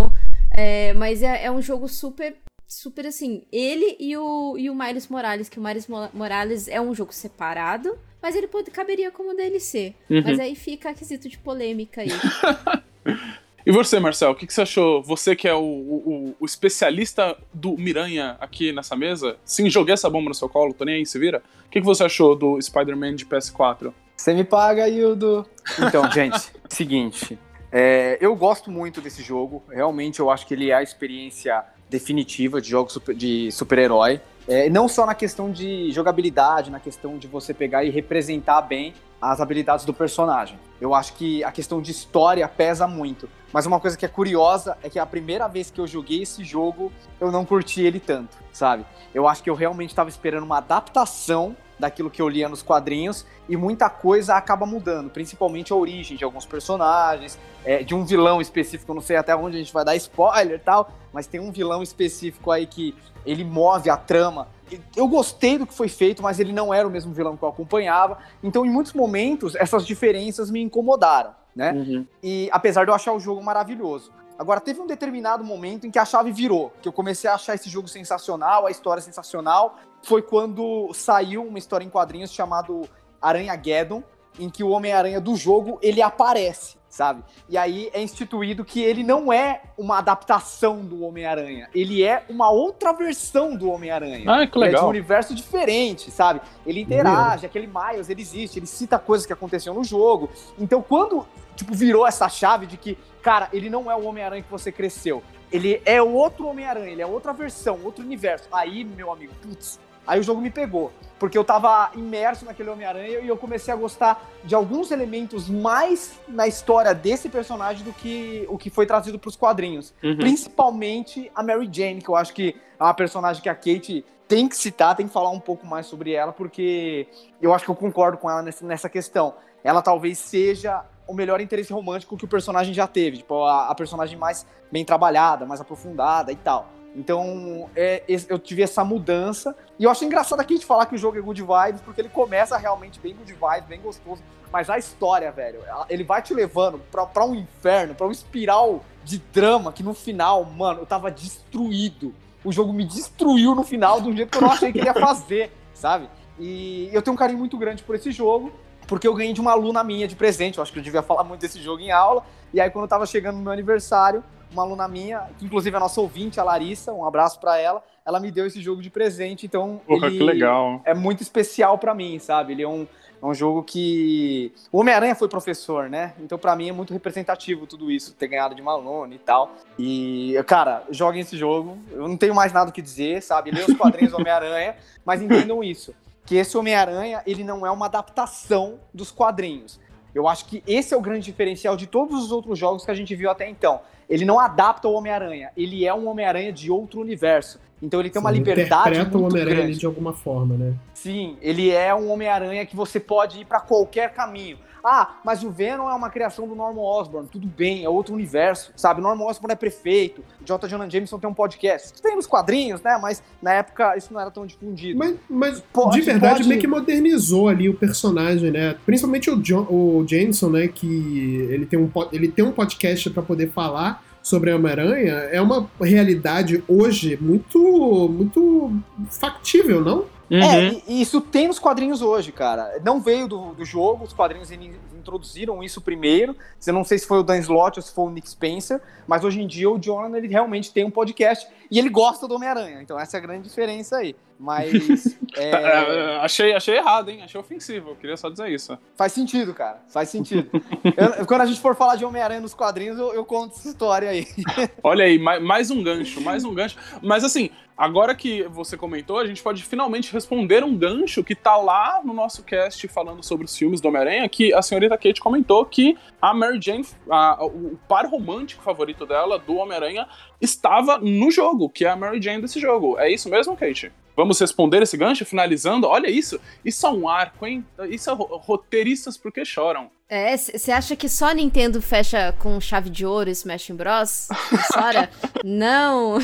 [0.50, 3.46] é, mas é, é um jogo super, super assim.
[3.52, 7.12] Ele e o, e o Miles Morales, que o Miles Mo- Morales é um jogo
[7.12, 9.94] separado, mas ele pode, caberia como DLC.
[10.10, 10.22] Uhum.
[10.24, 12.08] Mas aí fica aquisito de polêmica aí.
[13.66, 15.02] E você, Marcel, o que, que você achou?
[15.02, 19.36] Você que é o, o- o especialista do Miranha aqui nessa mesa.
[19.44, 21.42] Sim, joguei essa bomba no seu colo, tô nem aí, se vira.
[21.66, 23.92] O que, que você achou do Spider-Man de PS4?
[24.16, 25.44] Você me paga, Hildo.
[25.80, 26.40] Então, gente,
[26.70, 27.36] seguinte.
[27.72, 29.62] é, eu gosto muito desse jogo.
[29.68, 34.20] Realmente, eu acho que ele é a experiência definitiva de jogos super- de super-herói.
[34.48, 38.94] É, não só na questão de jogabilidade, na questão de você pegar e representar bem
[39.20, 40.58] as habilidades do personagem.
[40.80, 43.28] Eu acho que a questão de história pesa muito.
[43.52, 46.44] Mas uma coisa que é curiosa é que a primeira vez que eu joguei esse
[46.44, 48.84] jogo, eu não curti ele tanto, sabe?
[49.14, 53.26] Eu acho que eu realmente estava esperando uma adaptação daquilo que eu lia nos quadrinhos
[53.48, 58.40] e muita coisa acaba mudando, principalmente a origem de alguns personagens, é, de um vilão
[58.40, 61.40] específico, eu não sei até onde a gente vai dar spoiler e tal, mas tem
[61.40, 64.48] um vilão específico aí que ele move a trama.
[64.96, 67.48] Eu gostei do que foi feito, mas ele não era o mesmo vilão que eu
[67.48, 71.72] acompanhava, então em muitos momentos essas diferenças me incomodaram, né?
[71.72, 72.06] Uhum.
[72.22, 74.10] E apesar de eu achar o jogo maravilhoso.
[74.38, 77.54] Agora, teve um determinado momento em que a chave virou, que eu comecei a achar
[77.54, 79.76] esse jogo sensacional, a história sensacional.
[80.02, 82.88] Foi quando saiu uma história em quadrinhos chamado
[83.20, 84.02] Aranha Geddon,
[84.38, 87.22] em que o Homem-Aranha do jogo ele aparece, sabe?
[87.48, 92.50] E aí é instituído que ele não é uma adaptação do Homem-Aranha, ele é uma
[92.50, 94.24] outra versão do Homem-Aranha.
[94.26, 94.88] Ah, que Ele é de um legal.
[94.88, 96.40] universo diferente, sabe?
[96.66, 100.30] Ele interage, aquele Miles, ele existe, ele cita coisas que aconteceram no jogo.
[100.58, 104.50] Então, quando, tipo, virou essa chave de que, cara, ele não é o Homem-Aranha que
[104.50, 105.22] você cresceu.
[105.52, 108.48] Ele é outro Homem-Aranha, ele é outra versão, outro universo.
[108.50, 110.92] Aí, meu amigo, putz, aí o jogo me pegou.
[111.18, 116.12] Porque eu tava imerso naquele Homem-Aranha e eu comecei a gostar de alguns elementos mais
[116.28, 120.18] na história desse personagem do que o que foi trazido pros quadrinhos Uhum.
[120.18, 124.48] principalmente a Mary Jane, que eu acho que é uma personagem que a Kate tem
[124.48, 127.06] que citar, tem que falar um pouco mais sobre ela, porque
[127.40, 129.34] eu acho que eu concordo com ela nessa, nessa questão.
[129.62, 133.74] Ela talvez seja o melhor interesse romântico que o personagem já teve, tipo, a, a
[133.74, 136.68] personagem mais bem trabalhada, mais aprofundada e tal.
[136.96, 139.54] Então, é, eu tive essa mudança.
[139.78, 142.08] E eu acho engraçado aqui de falar que o jogo é good vibes, porque ele
[142.08, 144.22] começa realmente bem good vibes, bem gostoso.
[144.50, 149.18] Mas a história, velho, ele vai te levando pra um inferno, pra um espiral de
[149.18, 152.14] drama que no final, mano, eu tava destruído.
[152.42, 154.86] O jogo me destruiu no final de um jeito que eu não achei que ele
[154.86, 156.08] ia fazer, sabe?
[156.38, 158.50] E eu tenho um carinho muito grande por esse jogo.
[158.86, 160.58] porque eu ganhei de uma aluna minha de presente.
[160.58, 162.24] Eu acho que eu devia falar muito desse jogo em aula.
[162.54, 164.22] E aí, quando eu tava chegando no meu aniversário,
[164.52, 167.82] uma aluna minha, que inclusive é a nossa ouvinte, a Larissa, um abraço para ela,
[168.04, 169.46] ela me deu esse jogo de presente.
[169.46, 170.80] Então, Porra, que legal.
[170.84, 172.52] é muito especial para mim, sabe?
[172.52, 172.86] Ele é um,
[173.20, 174.52] é um jogo que.
[174.70, 176.14] O Homem-Aranha foi professor, né?
[176.20, 179.52] Então, pra mim, é muito representativo tudo isso, ter ganhado de uma aluna e tal.
[179.78, 181.78] E, cara, joguem esse jogo.
[181.90, 183.50] Eu não tenho mais nada o que dizer, sabe?
[183.50, 185.94] Leiam os quadrinhos do Homem-Aranha, mas entendam isso.
[186.24, 189.80] Que esse Homem-Aranha, ele não é uma adaptação dos quadrinhos.
[190.16, 192.94] Eu acho que esse é o grande diferencial de todos os outros jogos que a
[192.94, 193.80] gente viu até então.
[194.08, 197.60] Ele não adapta o Homem-Aranha, ele é um Homem-Aranha de outro universo.
[197.82, 199.78] Então ele tem uma Sim, liberdade interpreta o muito Homem-Aranha ali grande.
[199.80, 200.74] de alguma forma, né?
[200.94, 204.58] Sim, ele é um Homem-Aranha que você pode ir pra qualquer caminho.
[204.88, 207.28] Ah, mas o Venom é uma criação do Norman Osborn.
[207.28, 209.00] Tudo bem, é outro universo, sabe?
[209.00, 210.22] Norman Osborn é prefeito.
[210.44, 210.68] J.
[210.68, 212.00] Jonah Jameson tem um podcast.
[212.00, 212.96] Tem nos quadrinhos, né?
[213.02, 214.98] Mas na época isso não era tão difundido.
[214.98, 218.76] Mas, mas Pode- de verdade, pode- meio que modernizou ali o personagem, né?
[218.86, 220.68] Principalmente o, John, o Jameson, né?
[220.68, 225.12] Que ele tem um, ele tem um podcast pra poder falar sobre a Homem-Aranha.
[225.32, 228.72] É uma realidade hoje muito, muito
[229.10, 230.04] factível, não?
[230.30, 230.42] Uhum.
[230.42, 232.80] É, e, e isso tem nos quadrinhos hoje, cara.
[232.84, 234.74] Não veio do, do jogo, os quadrinhos in-
[235.06, 236.36] introduziram isso primeiro.
[236.66, 239.24] Eu não sei se foi o Dan Slott ou se foi o Nick Spencer, mas
[239.24, 242.82] hoje em dia o Jonathan ele realmente tem um podcast e ele gosta do Homem-Aranha.
[242.82, 244.16] Então essa é a grande diferença aí.
[244.38, 247.22] Mas é, É, achei, achei errado, hein?
[247.22, 247.90] Achei ofensivo.
[247.90, 248.76] Eu queria só dizer isso.
[248.96, 249.80] faz sentido, cara.
[249.88, 250.50] Faz sentido.
[251.18, 254.10] Eu- quando a gente for falar de Homem-Aranha nos quadrinhos, eu, eu conto essa história
[254.10, 254.26] aí.
[254.82, 256.76] Olha aí, mais, mais um gancho, mais um gancho.
[257.02, 261.56] Mas assim, agora que você comentou, a gente pode finalmente responder um gancho que tá
[261.56, 265.64] lá no nosso cast falando sobre os filmes do Homem-Aranha, que a senhorita Kate comentou
[265.64, 270.06] que a Mary Jane, a- o, par romântico favorito dela, do Homem-Aranha,
[270.40, 272.98] estava no jogo, que é a Mary Jane desse jogo.
[272.98, 273.92] É isso mesmo, Kate?
[274.16, 275.86] Vamos responder esse gancho, finalizando?
[275.86, 277.64] Olha isso, isso é um arco, hein?
[277.90, 279.90] Isso é ro- roteiristas porque choram.
[280.08, 284.28] É, você acha que só a Nintendo fecha com chave de ouro Smash Bros?
[284.72, 285.10] Sora?
[285.44, 286.14] Não!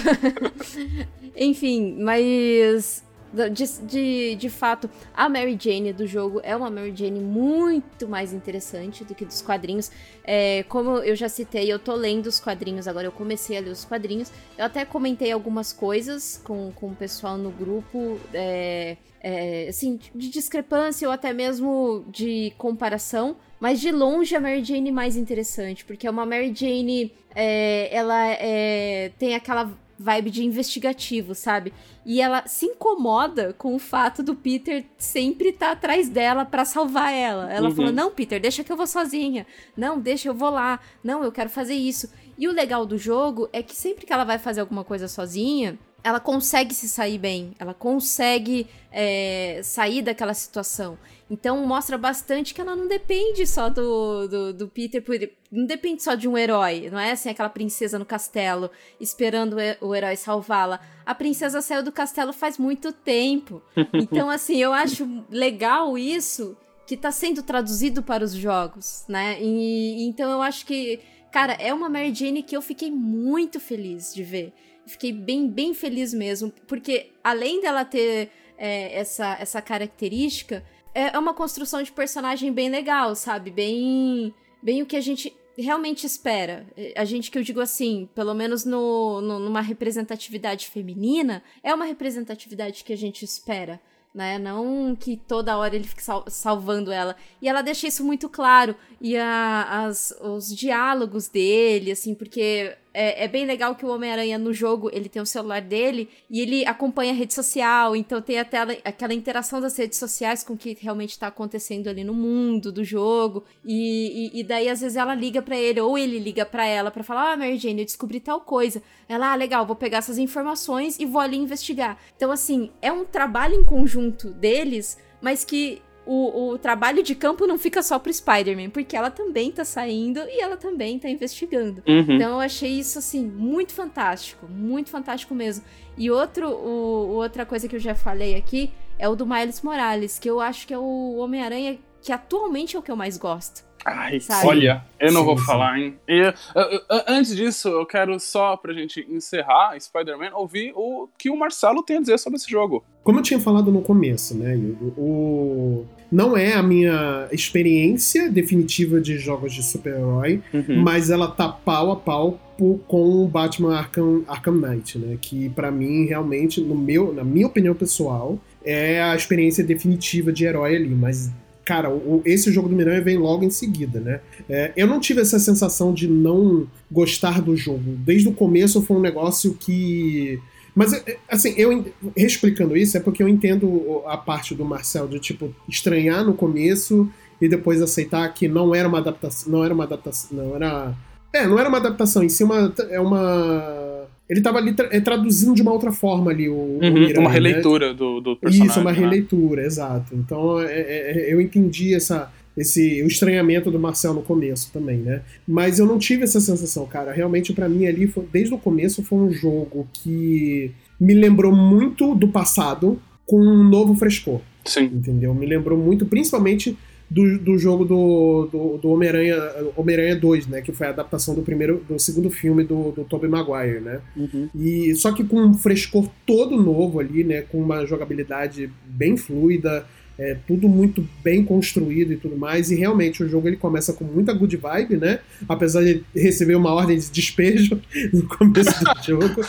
[1.37, 3.05] Enfim, mas.
[3.33, 8.33] De, de, de fato, a Mary Jane do jogo é uma Mary Jane muito mais
[8.33, 9.91] interessante do que dos quadrinhos.
[10.23, 13.71] É, como eu já citei, eu tô lendo os quadrinhos agora, eu comecei a ler
[13.71, 14.31] os quadrinhos.
[14.59, 20.29] Eu até comentei algumas coisas com, com o pessoal no grupo, é, é, assim, de
[20.29, 23.37] discrepância ou até mesmo de comparação.
[23.59, 28.29] Mas de longe a Mary Jane mais interessante, porque é uma Mary Jane, é, ela
[28.31, 31.73] é, tem aquela vibe de investigativo, sabe?
[32.05, 37.13] E ela se incomoda com o fato do Peter sempre estar atrás dela pra salvar
[37.13, 37.53] ela.
[37.53, 37.75] Ela Uhum.
[37.77, 39.47] fala: "Não, Peter, deixa que eu vou sozinha.
[39.77, 40.81] Não, deixa eu vou lá.
[41.05, 42.13] Não, eu quero fazer isso".
[42.39, 45.79] E o legal do jogo é que sempre que ela vai fazer alguma coisa sozinha,
[46.05, 50.99] ela consegue se sair bem, ela consegue é, sair daquela situação.
[51.31, 55.03] Então mostra bastante que ela não depende só do, do, do Peter,
[55.51, 59.61] não depende só de um herói, não é assim aquela princesa no castelo esperando o
[59.61, 60.81] he- o herói salvá-la.
[61.07, 63.63] A princesa saiu do castelo faz muito tempo.
[63.95, 69.39] Então, assim, eu acho legal isso que tá sendo traduzido para os jogos, né?
[69.41, 71.01] E, então eu acho que,
[71.31, 74.53] cara, é uma Mary Jane que eu fiquei muito feliz de ver.
[74.87, 80.65] Fiquei bem, bem feliz mesmo, porque além dela ter é, essa, essa característica,
[80.95, 83.51] é é uma construção de personagem bem legal, sabe?
[83.51, 86.67] Bem, bem o que a gente realmente espera.
[86.97, 91.85] A gente que eu digo assim, pelo menos no, no- numa representatividade feminina, é uma
[91.85, 93.81] representatividade que a gente espera.
[94.15, 94.39] Né?
[94.39, 97.17] Não que toda hora ele fique sal- salvando ela.
[97.41, 98.77] E ela deixa isso muito claro.
[99.01, 104.39] E a- as, os diálogos dele, assim, porque é, é bem legal que o Homem-Aranha
[104.39, 108.39] no jogo ele tem o celular dele e ele acompanha a rede social, então tem
[108.39, 112.15] até ela- aquela interação das redes sociais com o que realmente tá acontecendo ali no
[112.15, 113.45] mundo do jogo.
[113.65, 116.91] E, e, e daí às vezes ela liga pra ele, ou ele liga pra ela
[116.91, 118.83] pra falar: Ah, Mary Jane, eu descobri tal coisa.
[119.09, 121.99] Ela, ah, legal, vou pegar essas informações e vou ali investigar.
[122.17, 127.47] Então, assim, é um trabalho em conjunto deles, mas que o, o trabalho de campo
[127.47, 131.83] não fica só pro Spider-Man, porque ela também tá saindo e ela também tá investigando.
[131.87, 132.01] Uhum.
[132.01, 135.65] Então eu achei isso assim muito fantástico, muito fantástico mesmo.
[135.97, 140.19] E outro, o, outra coisa que eu já falei aqui é o do Miles Morales,
[140.19, 143.65] que eu acho que é o Homem-Aranha que atualmente é o que eu mais gosto.
[143.85, 144.47] Ai, Sabe?
[144.47, 145.45] olha, eu não Sim, vou sim.
[145.45, 145.95] falar, hein?
[146.09, 151.29] E, uh, uh, antes disso, eu quero só, pra gente encerrar Spider-Man, ouvir o que
[151.31, 152.85] o Marcelo tem a dizer sobre esse jogo.
[153.03, 155.87] Como eu tinha falado no começo, né, Hugo, o...
[156.11, 160.83] não é a minha experiência definitiva de jogos de super-herói, Uhum.
[160.83, 162.39] mas ela tá pau a pau
[162.87, 165.19] com o Batman Arkham, Arkham Knight, né?
[165.21, 170.45] Que pra mim realmente, no meu, na minha opinião pessoal, é a experiência definitiva de
[170.45, 170.91] herói ali.
[170.91, 171.33] Mas
[171.65, 174.21] cara, o- esse jogo do Miranha vem logo em seguida, né?
[174.49, 177.83] É, eu não tive essa sensação de não gostar do jogo.
[177.99, 180.39] Desde o começo foi um negócio que.
[180.75, 181.85] Mas, é, assim, eu
[182.17, 187.09] explicando isso é porque eu entendo a parte do Marcel de, tipo, estranhar no começo
[187.41, 189.53] e depois aceitar que não era uma adaptação.
[189.53, 190.31] Não era uma adaptação.
[190.37, 190.95] Não era.
[191.33, 193.92] É, não era uma adaptação, em si uma, é uma.
[194.33, 197.21] Ele tava ali tra- é, traduzindo de uma outra forma ali o, o Uhum, Miranha,
[197.21, 197.35] uma né?
[197.35, 198.67] releitura do, do personagem.
[198.71, 198.99] Isso, uma né?
[198.99, 200.15] releitura, exato.
[200.15, 204.97] Então é- é- é- eu entendi essa, esse, o estranhamento do Marcel no começo também,
[204.99, 205.21] né?
[205.47, 207.13] Mas eu não tive essa sensação, cara.
[207.13, 212.15] Realmente, pra mim, ali, foi- desde o começo, foi um jogo que me lembrou muito
[212.15, 214.85] do passado com um novo frescor, Sim.
[214.85, 215.35] entendeu?
[215.35, 216.75] Me lembrou muito, principalmente.
[217.13, 219.37] Do, do jogo do, do, do Homem-Aranha
[219.77, 220.63] Homem 2, né?
[220.63, 224.01] Que foi a adaptação do primeiro do segundo filme do, do Tobey Maguire, né?
[224.17, 224.49] Uhum.
[224.55, 227.43] E só que com um frescor todo novo ali, né?
[227.43, 229.87] Com uma jogabilidade bem fluida,
[230.19, 232.71] é, tudo muito bem construído e tudo mais.
[232.71, 235.21] E realmente o jogo ele começa com muita good vibe, né?
[235.49, 237.81] Apesar de receber uma ordem de despejo
[238.13, 239.43] no começo do jogo,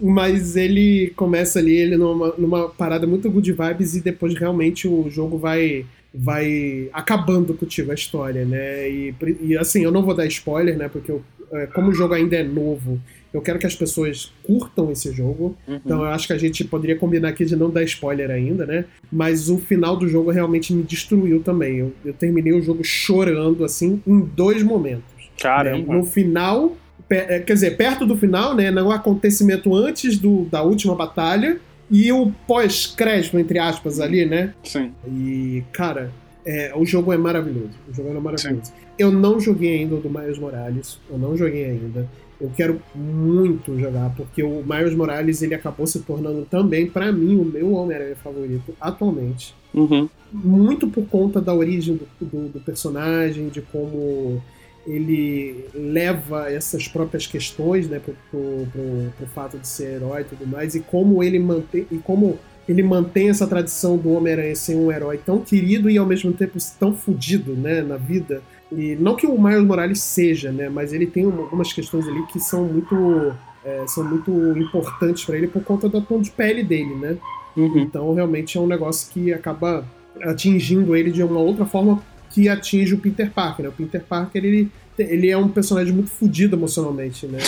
[0.00, 5.08] mas ele começa ali ele numa, numa parada muito good vibes e depois realmente o
[5.10, 8.90] jogo vai vai acabando contigo a história, né?
[8.90, 10.86] E, e assim, eu não vou dar spoiler, né?
[10.86, 11.22] Porque eu,
[11.52, 13.00] é, como o jogo ainda é novo,
[13.32, 15.56] eu quero que as pessoas curtam esse jogo.
[15.66, 15.80] Uhum.
[15.84, 18.84] Então eu acho que a gente poderia combinar aqui de não dar spoiler ainda, né?
[19.10, 21.78] Mas o final do jogo realmente me destruiu também.
[21.78, 25.04] Eu, eu terminei o jogo chorando, assim, em dois momentos.
[25.16, 25.24] né?
[25.40, 25.94] Caramba.
[25.94, 26.76] No final,
[27.08, 28.70] é, quer dizer, perto do final, né?
[28.70, 31.58] No acontecimento antes do, da última batalha.
[31.90, 34.54] E o pós-crédito, entre aspas, ali, né?
[34.64, 34.92] Sim.
[35.06, 36.10] E, cara,
[36.44, 37.72] é, o jogo é maravilhoso.
[37.88, 38.72] O jogo é maravilhoso.
[38.98, 40.98] Eu não joguei ainda o do Miles Morales.
[41.10, 42.08] Eu não joguei ainda.
[42.42, 47.36] Eu quero muito jogar, porque o Miles Morales ele acabou se tornando também, pra mim,
[47.36, 49.54] o meu Homem-Aranha favorito atualmente.
[49.72, 50.08] Uhum.
[50.32, 54.42] Muito por conta da origem do, do, do personagem, de como
[54.84, 60.24] ele leva essas próprias questões, né, pro, pro, pro, pro fato de ser herói e
[60.24, 64.74] tudo mais, e como ele mantém, e como ele mantém essa tradição do Homem-Aranha ser
[64.74, 68.42] um herói tão querido e ao mesmo tempo tão fudido, né, na vida.
[68.74, 72.40] E não que o Miles Morales seja, né, mas ele tem algumas questões ali que
[72.40, 76.94] são muito é, são muito importantes para ele por conta do tom de pele dele,
[76.94, 77.16] né?
[77.56, 77.78] Uhum.
[77.78, 79.84] Então realmente é um negócio que acaba
[80.22, 83.64] atingindo ele de uma outra forma que atinge o Peter Parker.
[83.64, 83.68] Né?
[83.68, 87.38] O Peter Parker ele, ele é um personagem muito fodido emocionalmente, né?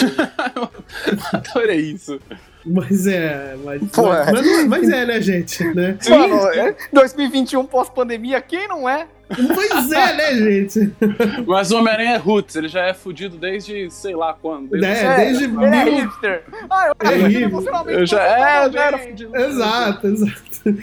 [1.32, 2.20] Adorei isso.
[2.66, 4.32] Mas é, mas, Pô, mas, é.
[4.32, 5.62] mas mas é, né, gente?
[5.74, 5.98] Né?
[6.08, 9.06] Mano, é 2021 pós-pandemia, quem não é?
[9.28, 10.92] Pois é, né, gente?
[11.48, 14.68] Mas o Homem-Aranha é roots, ele já é fudido desde sei lá quando.
[14.70, 16.44] Desde É, desde Ele é mil- hipster.
[16.70, 17.42] Ah, eu É hipster.
[17.42, 17.98] emocionalmente.
[18.00, 19.34] Eu já, é, eu já era fudido.
[19.36, 20.78] Exato, exato.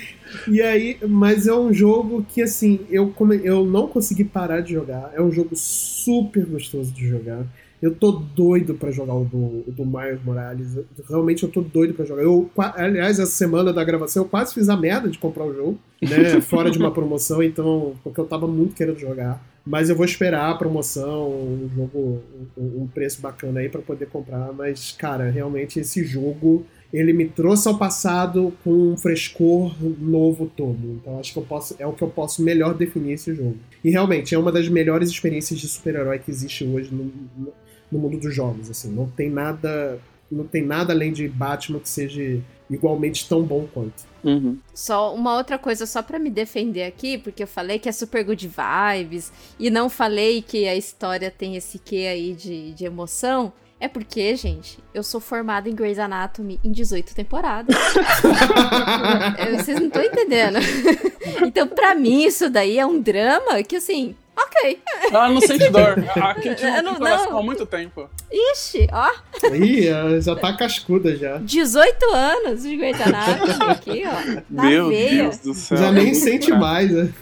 [0.47, 4.73] E aí, mas é um jogo que assim, eu, come- eu não consegui parar de
[4.73, 5.11] jogar.
[5.13, 7.43] É um jogo super gostoso de jogar.
[7.81, 10.75] Eu tô doido pra jogar o do, o do Miles Morales.
[10.75, 12.21] Eu- realmente eu tô doido pra jogar.
[12.21, 15.79] Eu, aliás, essa semana da gravação eu quase fiz a merda de comprar o jogo,
[16.01, 16.07] né?
[16.41, 19.43] Fora de uma promoção, então, porque eu tava muito querendo jogar.
[19.65, 22.21] Mas eu vou esperar a promoção, um jogo,
[22.57, 24.51] um, um preço bacana aí pra poder comprar.
[24.53, 30.77] Mas, cara, realmente esse jogo ele me trouxe ao passado com um frescor novo todo.
[30.99, 33.55] Então acho que eu posso, é o que eu posso melhor definir esse jogo.
[33.83, 37.05] E realmente é uma das melhores experiências de super-herói que existe hoje no,
[37.37, 37.53] no,
[37.91, 38.69] no mundo dos jogos.
[38.69, 39.99] Assim, não tem nada,
[40.31, 44.09] não tem nada além de Batman que seja igualmente tão bom quanto.
[44.23, 44.57] Uhum.
[44.73, 48.23] Só uma outra coisa, só pra me defender aqui, porque eu falei que é super
[48.23, 53.51] good vibes e não falei que a história tem esse quê aí de, de emoção.
[53.79, 57.75] É porque, gente, eu sou formada em Grey's Anatomy em 18 temporadas.
[59.57, 60.59] Vocês não estão entendendo.
[61.43, 64.15] Então, pra mim, isso daí é um drama que, assim,
[64.45, 64.79] ok.
[65.11, 65.95] Ela não sente dor.
[66.15, 67.37] A Kate Eu não não- tem coração não.
[67.39, 68.09] há muito tempo.
[68.31, 69.11] Ixi, ó,
[69.53, 71.37] Ih, ela já tá cascuda já.
[71.37, 74.41] 18 anos de Anatomy aqui, ó.
[74.49, 75.23] Na Meu veia.
[75.23, 75.77] Deus do céu.
[75.77, 77.13] Já nem sente mais, né?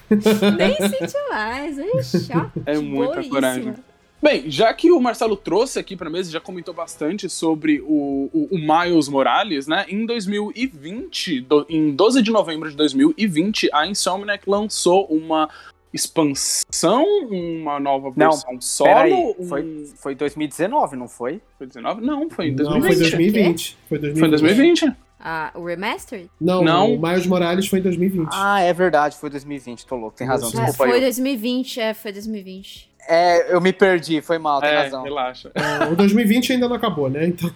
[0.57, 1.78] Nem senti mais.
[1.78, 2.45] Ixi, ó.
[2.65, 3.36] É muita boíssima.
[3.36, 3.74] coragem.
[4.22, 8.49] Bem, já que o Marcelo trouxe aqui pra mesa, já comentou bastante sobre o, o,
[8.51, 9.86] o Miles Morales, né?
[9.88, 15.49] Em 2020, do- em 12 de novembro de 2020, a Insomniac lançou uma
[15.94, 18.90] expansão, uma nova Não, versão solo.
[18.94, 21.42] Peraí, um- foi, foi 2019, não foi?
[21.58, 22.02] Foi 19?
[22.02, 22.88] Não, foi em Não, 2020.
[22.88, 23.78] foi 2020.
[23.88, 24.20] Foi 2020.
[24.20, 24.96] Foi em 2020.
[25.22, 26.30] Ah, o Remastered?
[26.40, 26.94] Não, Não.
[26.96, 28.30] o Miles Morales foi em 2020.
[28.32, 30.48] Ah, é verdade, foi 2020, tô louco, tem razão.
[30.48, 31.02] Ah, desculpa foi aí.
[31.02, 32.90] 2020, é, foi 2020.
[33.08, 35.04] É, eu me perdi, foi mal, tem É, razão.
[35.04, 35.52] relaxa.
[35.92, 37.28] O 2020 ainda não acabou, né?
[37.28, 37.52] Então,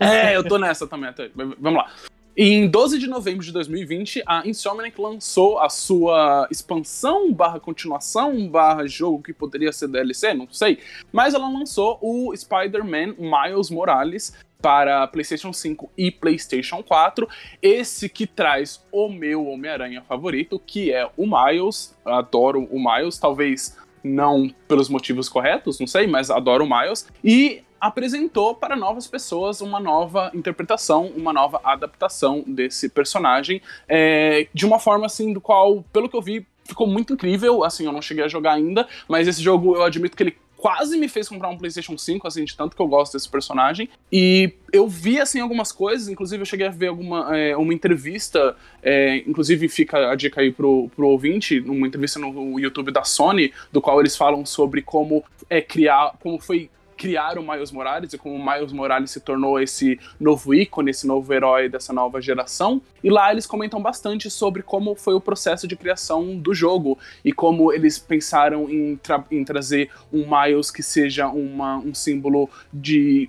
[0.00, 1.30] É, eu tô nessa também até.
[1.34, 1.90] Vamos lá.
[2.34, 8.86] Em 12 de novembro de 2020, a Insomniac lançou a sua expansão barra continuação barra
[8.86, 10.78] jogo que poderia ser DLC, não sei.
[11.12, 17.28] Mas ela lançou o Spider-Man Miles Morales para PlayStation 5 e PlayStation 4.
[17.60, 21.94] Esse que traz o meu Homem-Aranha favorito, que é o Miles.
[22.02, 27.06] Adoro o Miles, talvez não pelos motivos corretos, não sei, mas adoro o Miles.
[27.22, 34.64] E apresentou para novas pessoas uma nova interpretação, uma nova adaptação desse personagem, é, de
[34.64, 37.64] uma forma assim, do qual, pelo que eu vi, ficou muito incrível.
[37.64, 40.96] Assim, eu não cheguei a jogar ainda, mas esse jogo eu admito que ele quase
[40.96, 43.88] me fez comprar um PlayStation 5, assim, de tanto que eu gosto desse personagem.
[44.12, 48.54] E eu vi, assim, algumas coisas, inclusive eu cheguei a ver alguma, é, uma entrevista,
[48.80, 53.52] é, inclusive fica a dica aí pro, pro ouvinte, uma entrevista no YouTube da Sony,
[53.72, 56.70] do qual eles falam sobre como é criar, como foi
[57.02, 61.04] criar o Miles Morales e como o Miles Morales se tornou esse novo ícone, esse
[61.04, 62.80] novo herói dessa nova geração.
[63.02, 67.32] E lá eles comentam bastante sobre como foi o processo de criação do jogo e
[67.32, 73.28] como eles pensaram em, tra em trazer um Miles que seja uma, um símbolo de,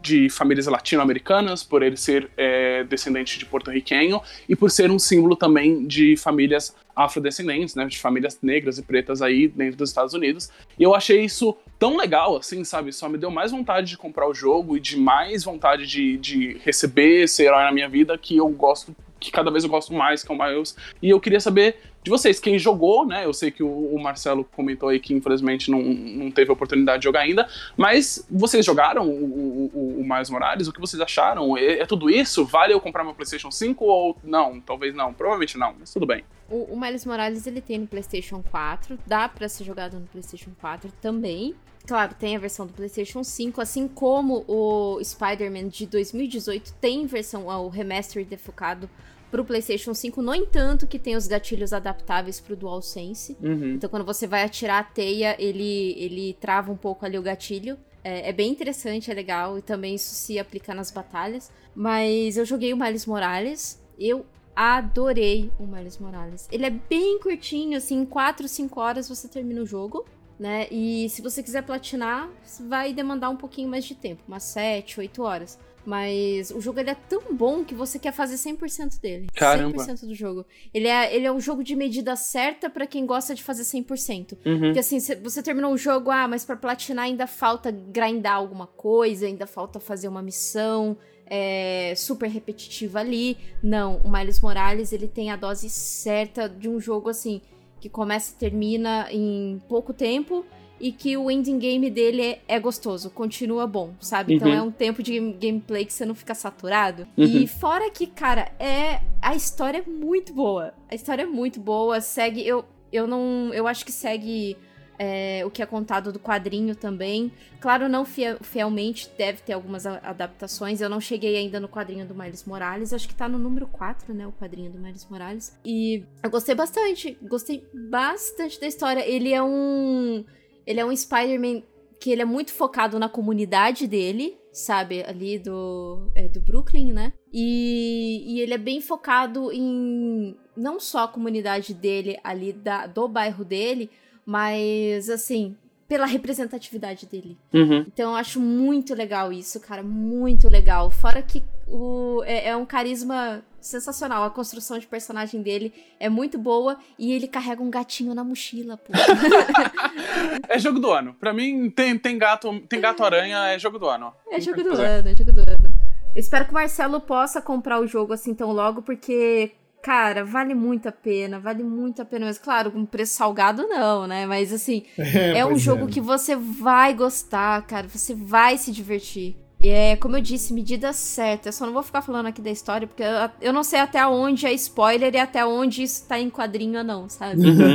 [0.00, 5.36] de famílias latino-americanas, por ele ser é, descendente de porto-riquenho e por ser um símbolo
[5.36, 10.50] também de famílias afrodescendentes, né, de famílias negras e pretas aí dentro dos Estados Unidos.
[10.78, 12.92] E eu achei isso tão legal, assim, sabe?
[12.92, 16.58] Só me deu mais vontade de comprar o jogo e de mais vontade de, de
[16.62, 20.24] receber esse herói na minha vida que eu gosto, que cada vez eu gosto mais,
[20.24, 20.74] que é o Miles.
[21.02, 23.26] E eu queria saber de vocês, quem jogou, né?
[23.26, 27.04] Eu sei que o, o Marcelo comentou aí que infelizmente não, não teve oportunidade de
[27.04, 27.46] jogar ainda,
[27.76, 30.66] mas vocês jogaram o, o, o Miles Morales?
[30.66, 31.56] O que vocês acharam?
[31.58, 32.44] É, é, tudo isso?
[32.44, 34.60] Vale eu comprar meu PlayStation 5 ou não?
[34.60, 36.24] Talvez não, provavelmente não, mas tudo bem.
[36.48, 40.50] O, o Miles Morales ele tem no PlayStation 4, dá para ser jogado no PlayStation
[40.58, 41.54] 4 também.
[41.86, 47.46] Claro, tem a versão do PlayStation 5, assim como o Spider-Man de 2018 tem versão,
[47.46, 48.88] o remaster defocado
[49.30, 50.20] pro PlayStation 5.
[50.20, 53.36] No entanto, que tem os gatilhos adaptáveis pro DualSense.
[53.42, 53.74] Uhum.
[53.74, 57.78] Então, quando você vai atirar a teia, ele, ele trava um pouco ali o gatilho.
[58.02, 61.50] É, é, bem interessante, é legal, e também isso se aplica nas batalhas.
[61.74, 64.26] Mas eu joguei o Miles Morales, eu
[64.56, 66.48] adorei o Miles Morales.
[66.50, 70.04] Ele é bem curtinho, assim, em 4, 5 horas você termina o jogo
[70.40, 70.66] né?
[70.70, 72.30] E se você quiser platinar,
[72.66, 75.58] vai demandar um pouquinho mais de tempo, umas 7, 8 horas.
[75.84, 79.26] Mas o jogo ele é tão bom que você quer fazer 100% dele.
[79.34, 79.84] Caramba.
[79.84, 80.46] 100% do jogo.
[80.72, 84.38] Ele é, ele é um jogo de medida certa para quem gosta de fazer 100%.
[84.44, 84.60] Uhum.
[84.60, 89.26] Porque assim, você terminou o jogo, ah, mas para platinar ainda falta grindar alguma coisa,
[89.26, 93.36] ainda falta fazer uma missão é, super repetitiva ali.
[93.62, 97.42] Não, o Miles Morales, ele tem a dose certa de um jogo assim
[97.80, 100.44] que começa e termina em pouco tempo
[100.78, 104.34] e que o ending game dele é, é gostoso, continua bom, sabe?
[104.34, 104.54] Então, uhum.
[104.54, 107.06] Então é um tempo de gameplay que você não fica saturado.
[107.16, 107.24] Uhum.
[107.24, 110.72] E fora que, cara, é a história é muito boa.
[110.90, 114.56] A história é muito boa, segue eu eu não, eu acho que segue
[115.02, 117.32] é, o que é contado do quadrinho também.
[117.58, 120.82] Claro, não fiel, fielmente, deve ter algumas adaptações.
[120.82, 124.12] Eu não cheguei ainda no quadrinho do Miles Morales, acho que tá no número 4,
[124.12, 124.26] né?
[124.26, 125.58] O quadrinho do Miles Morales.
[125.64, 129.00] E eu gostei bastante, gostei bastante da história.
[129.00, 130.22] Ele é um.
[130.66, 131.62] Ele é um Spider-Man
[131.98, 135.02] que ele é muito focado na comunidade dele, sabe?
[135.04, 137.14] Ali do, é, do Brooklyn, né?
[137.32, 143.08] E, e ele é bem focado em não só a comunidade dele ali da, do
[143.08, 143.88] bairro dele,
[144.24, 145.56] mas, assim,
[145.88, 147.36] pela representatividade dele.
[147.52, 147.84] Uhum.
[147.88, 149.82] Então eu acho muito legal isso, cara.
[149.82, 150.88] Muito legal.
[150.90, 154.24] Fora que o, é, é, um carisma sensacional.
[154.24, 158.76] A construção de personagem dele é muito boa e ele carrega um gatinho na mochila,
[158.76, 158.92] pô.
[160.48, 161.14] é jogo do ano.
[161.18, 164.12] Pra mim, tem, tem gato tem gato aranha, é jogo do ano.
[164.30, 165.74] É jogo do ano, é jogo do ano.
[166.14, 169.52] Eu espero que o Marcelo possa comprar o jogo assim tão logo, porque,
[169.82, 172.26] Cara, vale muito a pena, vale muito a pena.
[172.26, 174.26] Mas, claro, com preço salgado não, né?
[174.26, 175.88] Mas, assim, é, é um jogo é.
[175.88, 177.88] que você vai gostar, cara.
[177.88, 179.36] Você vai se divertir.
[179.58, 181.48] E é, como eu disse, medida certa.
[181.48, 184.06] Eu só não vou ficar falando aqui da história, porque eu, eu não sei até
[184.06, 187.40] onde é spoiler e até onde isso tá em quadrinho ou não, sabe?
[187.40, 187.74] Uhum.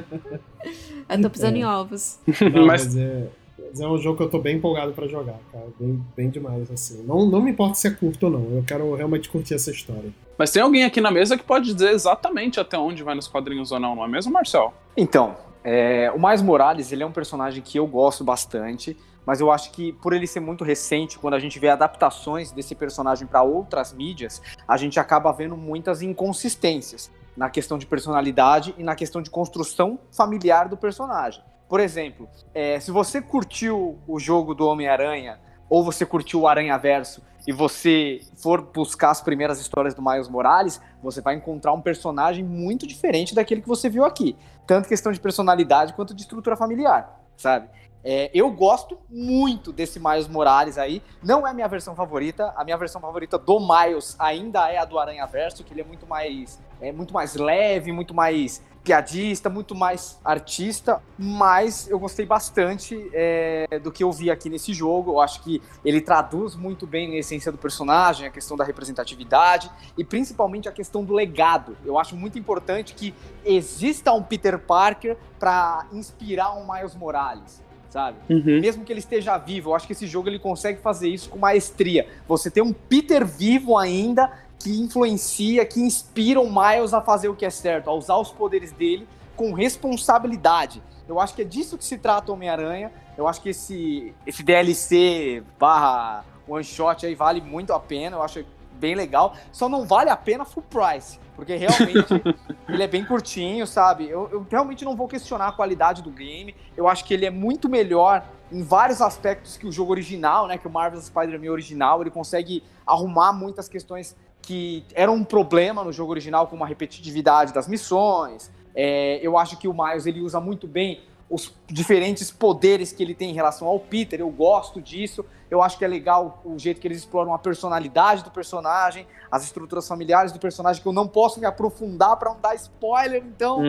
[1.08, 1.60] eu tô pisando é.
[1.60, 2.18] em ovos.
[2.54, 2.86] Não, mas...
[2.86, 3.28] mas é
[3.74, 5.66] mas é um jogo que eu tô bem empolgado para jogar, cara.
[5.80, 7.02] Bem, bem demais, assim.
[7.02, 10.12] Não, não me importa se é curto ou não, eu quero realmente curtir essa história.
[10.38, 13.72] Mas tem alguém aqui na mesa que pode dizer exatamente até onde vai nos quadrinhos
[13.72, 14.72] ou não, não é mesmo, Marcel?
[14.96, 18.96] Então, é, o Mais Morales, ele é um personagem que eu gosto bastante,
[19.26, 22.76] mas eu acho que por ele ser muito recente, quando a gente vê adaptações desse
[22.76, 28.84] personagem para outras mídias, a gente acaba vendo muitas inconsistências na questão de personalidade e
[28.84, 31.42] na questão de construção familiar do personagem.
[31.68, 35.38] Por exemplo, é, se você curtiu o jogo do Homem-Aranha
[35.68, 40.28] ou você curtiu o Aranha Verso e você for buscar as primeiras histórias do Miles
[40.28, 44.36] Morales, você vai encontrar um personagem muito diferente daquele que você viu aqui.
[44.66, 47.68] Tanto questão de personalidade quanto de estrutura familiar, sabe?
[48.06, 51.02] É, eu gosto muito desse Miles Morales aí.
[51.22, 52.52] Não é a minha versão favorita.
[52.54, 55.84] A minha versão favorita do Miles ainda é a do Aranha Verso, que ele é
[55.84, 62.26] muito mais, é muito mais leve, muito mais piadista, muito mais artista, mas eu gostei
[62.26, 65.12] bastante é, do que eu vi aqui nesse jogo.
[65.12, 69.70] Eu acho que ele traduz muito bem a essência do personagem, a questão da representatividade
[69.96, 71.76] e principalmente a questão do legado.
[71.82, 77.64] Eu acho muito importante que exista um Peter Parker para inspirar um Miles Morales.
[77.88, 78.18] Sabe?
[78.28, 78.60] Uhum.
[78.60, 81.38] Mesmo que ele esteja vivo, eu acho que esse jogo ele consegue fazer isso com
[81.38, 82.08] maestria.
[82.26, 87.34] Você tem um Peter vivo ainda que influencia, que inspira o Miles a fazer o
[87.34, 90.82] que é certo, a usar os poderes dele com responsabilidade.
[91.08, 92.90] Eu acho que é disso que se trata o Homem-Aranha.
[93.16, 98.16] Eu acho que esse, esse DLC barra one shot aí vale muito a pena.
[98.16, 98.44] Eu acho
[98.74, 99.34] bem legal.
[99.52, 101.18] Só não vale a pena full price.
[101.36, 102.14] Porque realmente
[102.68, 104.08] ele é bem curtinho, sabe?
[104.08, 106.54] Eu, eu realmente não vou questionar a qualidade do game.
[106.76, 110.56] Eu acho que ele é muito melhor em vários aspectos que o jogo original, né?
[110.56, 112.00] Que o Marvel's Spider-Man original.
[112.00, 117.52] Ele consegue arrumar muitas questões que eram um problema no jogo original, como a repetitividade
[117.52, 118.50] das missões.
[118.74, 123.14] É, eu acho que o Miles ele usa muito bem os diferentes poderes que ele
[123.14, 124.20] tem em relação ao Peter.
[124.20, 125.24] Eu gosto disso.
[125.50, 129.44] Eu acho que é legal o jeito que eles exploram a personalidade do personagem, as
[129.44, 133.60] estruturas familiares do personagem, que eu não posso me aprofundar para não dar spoiler, então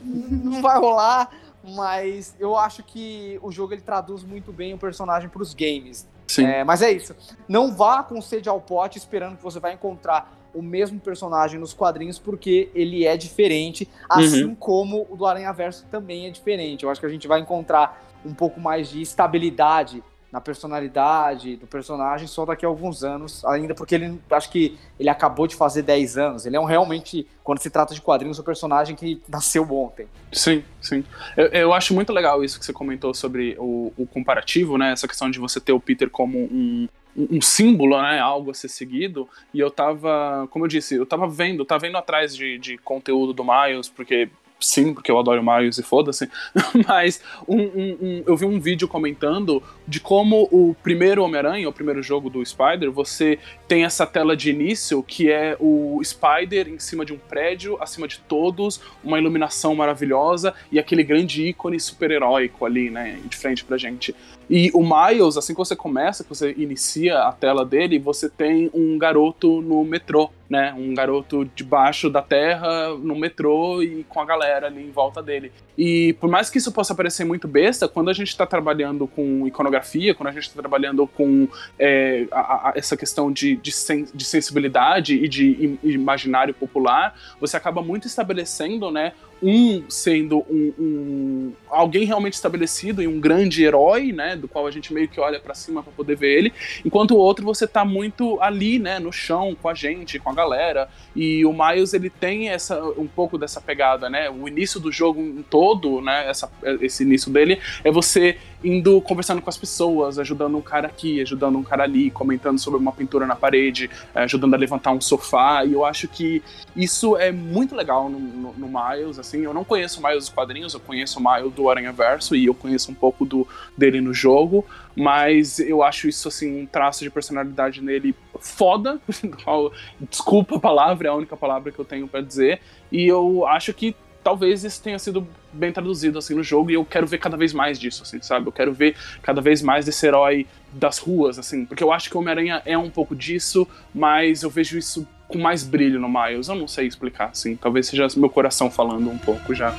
[0.00, 1.30] não vai rolar.
[1.62, 6.08] Mas eu acho que o jogo ele traduz muito bem o personagem para os games.
[6.30, 6.46] Sim.
[6.46, 7.14] É, mas é isso.
[7.48, 11.72] Não vá com sede ao pote esperando que você vai encontrar o mesmo personagem nos
[11.72, 16.84] quadrinhos, porque ele é diferente, assim como o do Aranha Verso também é diferente.
[16.84, 20.02] Eu acho que a gente vai encontrar um pouco mais de estabilidade
[20.32, 25.08] na personalidade do personagem só daqui a alguns anos, ainda porque ele acho que ele
[25.08, 26.46] acabou de fazer 10 anos.
[26.46, 30.06] Ele é um realmente, quando se trata de quadrinhos, um personagem que nasceu ontem.
[30.32, 31.04] Sim, sim.
[31.36, 34.92] Eu, eu acho muito legal isso que você comentou sobre o, o comparativo, né?
[34.92, 38.68] Essa questão de você ter o Peter como um, um símbolo, né, algo a ser
[38.68, 42.78] seguido, e eu tava, como eu disse, eu tava vendo, tava vendo atrás de, de
[42.78, 44.28] conteúdo do Miles, porque
[44.60, 46.30] sim, porque eu adoro Miles e foda-se,
[46.86, 51.72] mas um, um, um, eu vi um vídeo comentando de como o primeiro Homem-Aranha, o
[51.72, 56.78] primeiro jogo do Spider, você tem essa tela de início que é o Spider em
[56.78, 62.64] cima de um prédio, acima de todos, uma iluminação maravilhosa e aquele grande ícone super-heróico
[62.64, 64.14] ali, né, de frente pra gente.
[64.50, 68.68] E o Miles, assim que você começa, que você inicia a tela dele, você tem
[68.74, 70.74] um garoto no metrô, né?
[70.76, 75.52] Um garoto debaixo da terra, no metrô e com a galera ali em volta dele.
[75.78, 79.46] E por mais que isso possa parecer muito besta, quando a gente está trabalhando com
[79.46, 81.46] iconografia, quando a gente está trabalhando com
[81.78, 87.56] é, a, a, essa questão de, de, sen, de, sensibilidade e de imaginário popular, você
[87.56, 89.12] acaba muito estabelecendo, né?
[89.42, 94.70] Um sendo um, um, alguém realmente estabelecido e um grande herói, né, do qual a
[94.70, 96.52] gente meio que olha para cima para poder ver ele,
[96.84, 100.34] enquanto o outro você tá muito ali, né, no chão com a gente, com a
[100.34, 100.88] galera.
[101.14, 104.30] E o Miles ele tem essa um pouco dessa pegada, né?
[104.30, 109.48] O início do jogo todo, né, essa, esse início dele é você indo conversando com
[109.48, 113.34] as pessoas, ajudando um cara aqui, ajudando um cara ali, comentando sobre uma pintura na
[113.34, 115.64] parede, ajudando a levantar um sofá.
[115.64, 116.42] E eu acho que
[116.76, 120.74] isso é muito legal no, no, no Miles, assim, eu não conheço mais os quadrinhos,
[120.74, 123.46] eu conheço o Miles do Aranha Verso e eu conheço um pouco do,
[123.76, 129.00] dele no jogo, mas eu acho isso, assim, um traço de personalidade nele foda,
[130.08, 132.60] desculpa a palavra, é a única palavra que eu tenho para dizer,
[132.92, 136.84] e eu acho que talvez isso tenha sido bem traduzido assim no jogo e eu
[136.84, 138.46] quero ver cada vez mais disso, assim, sabe?
[138.46, 142.16] Eu quero ver cada vez mais desse herói das ruas, assim, porque eu acho que
[142.16, 146.48] o Homem-Aranha é um pouco disso, mas eu vejo isso com mais brilho no Miles.
[146.48, 147.56] Eu não sei explicar, assim.
[147.56, 149.74] Talvez seja meu coração falando um pouco já.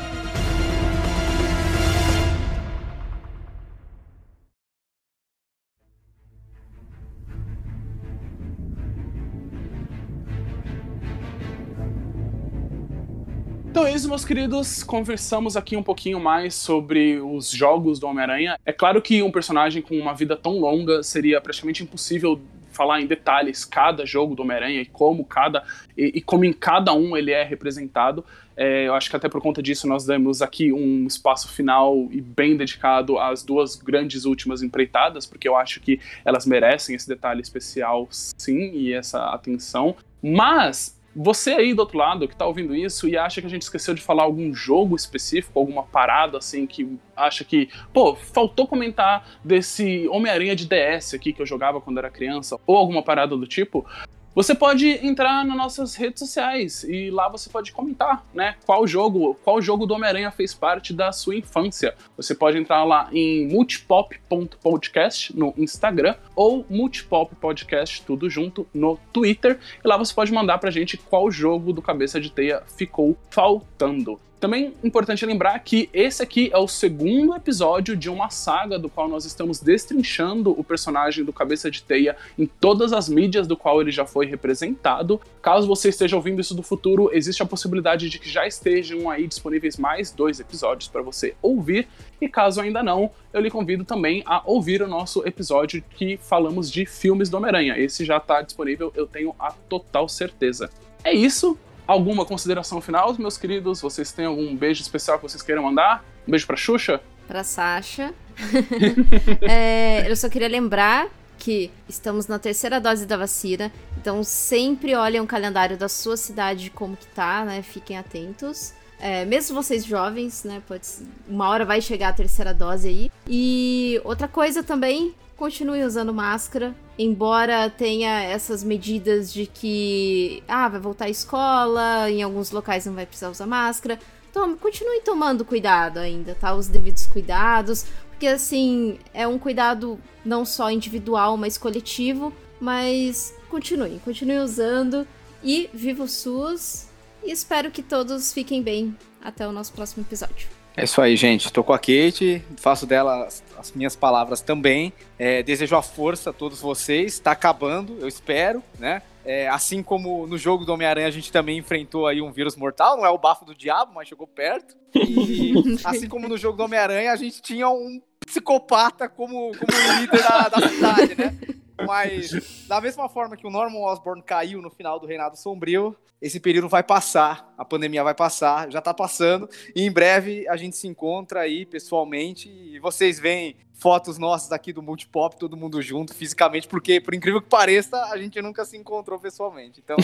[14.11, 14.83] Meus queridos.
[14.83, 18.59] Conversamos aqui um pouquinho mais sobre os jogos do Homem-Aranha.
[18.65, 22.37] É claro que um personagem com uma vida tão longa seria praticamente impossível
[22.73, 25.63] falar em detalhes cada jogo do Homem-Aranha e como cada
[25.97, 28.25] e, e, como em cada um ele é representado.
[28.57, 32.19] É, eu acho que até por conta disso nós demos aqui um espaço final e
[32.19, 37.39] bem dedicado às duas grandes últimas empreitadas, porque eu acho que elas merecem esse detalhe
[37.39, 39.95] especial, sim, e essa atenção.
[40.21, 43.63] Mas Você aí do outro lado que tá ouvindo isso e acha que a gente
[43.63, 49.39] esqueceu de falar algum jogo específico, alguma parada assim que acha que, pô, faltou comentar
[49.43, 53.45] desse Homem-Aranha de DS aqui que eu jogava quando era criança, ou alguma parada do
[53.45, 53.85] tipo,
[54.33, 58.55] você pode entrar nas nossas redes sociais e lá você pode comentar, né?
[58.65, 61.93] Qual jogo, qual jogo do Homem-Aranha fez parte da sua infância.
[62.15, 69.59] Você pode entrar lá em multipop.podcast no Instagram ou multipop podcast tudo junto no Twitter
[69.83, 74.19] e lá você pode mandar pra gente qual jogo do Cabeça de Teia ficou faltando.
[74.41, 79.07] Também importante lembrar que esse aqui é o segundo episódio de uma saga do qual
[79.07, 83.79] nós estamos destrinchando o personagem do Cabeça de Teia em todas as mídias do qual
[83.79, 85.21] ele já foi representado.
[85.43, 89.27] Caso você esteja ouvindo isso do futuro, existe a possibilidade de que já estejam aí
[89.27, 91.87] disponíveis mais dois episódios para você ouvir.
[92.19, 96.71] E caso ainda não, eu lhe convido também a ouvir o nosso episódio que falamos
[96.71, 97.77] de filmes do Homem-Aranha.
[97.77, 100.67] Esse já está disponível, eu tenho a total certeza.
[101.03, 101.57] É isso,
[101.91, 103.81] Alguma consideração final, meus queridos?
[103.81, 106.05] Vocês têm algum beijo especial que vocês queiram mandar?
[106.25, 107.01] Um beijo pra Xuxa?
[107.27, 108.13] Pra Sasha.
[109.43, 113.69] é, eu só queria lembrar que estamos na terceira dose da vacina,
[113.99, 117.61] então sempre olhem o calendário da sua cidade como que tá, né?
[117.61, 118.73] Fiquem atentos.
[118.97, 120.61] É, mesmo vocês jovens, né?
[120.65, 120.87] Pode,
[121.27, 123.11] uma hora vai chegar a terceira dose aí.
[123.27, 130.79] E outra coisa também, continue usando máscara, embora tenha essas medidas de que ah, vai
[130.79, 133.97] voltar à escola, em alguns locais não vai precisar usar máscara.
[134.31, 136.53] Tome, continue tomando cuidado ainda, tá?
[136.53, 143.99] Os devidos cuidados, porque assim, é um cuidado não só individual, mas coletivo, mas continue,
[144.05, 145.07] continue usando
[145.43, 146.85] e viva o SUS
[147.23, 150.60] e espero que todos fiquem bem até o nosso próximo episódio.
[150.75, 151.47] É isso aí, gente.
[151.47, 154.93] Estou com a Kate, faço dela as, as minhas palavras também.
[155.19, 157.13] É, desejo a força a todos vocês.
[157.13, 159.01] Está acabando, eu espero, né?
[159.23, 162.97] É, assim como no jogo do Homem-Aranha a gente também enfrentou aí um vírus mortal,
[162.97, 164.75] não é o bafo do diabo, mas chegou perto.
[164.95, 165.53] E
[165.85, 170.49] assim como no jogo do Homem-Aranha a gente tinha um psicopata como, como líder da,
[170.49, 171.37] da cidade, né?
[171.85, 172.31] Mas,
[172.67, 176.69] da mesma forma que o Norman Osborn caiu no final do Reinado Sombrio, esse período
[176.69, 180.87] vai passar, a pandemia vai passar, já tá passando, e em breve a gente se
[180.87, 186.67] encontra aí pessoalmente e vocês veem fotos nossas aqui do Multipop, todo mundo junto, fisicamente,
[186.67, 189.81] porque, por incrível que pareça, a gente nunca se encontrou pessoalmente.
[189.83, 189.97] Então,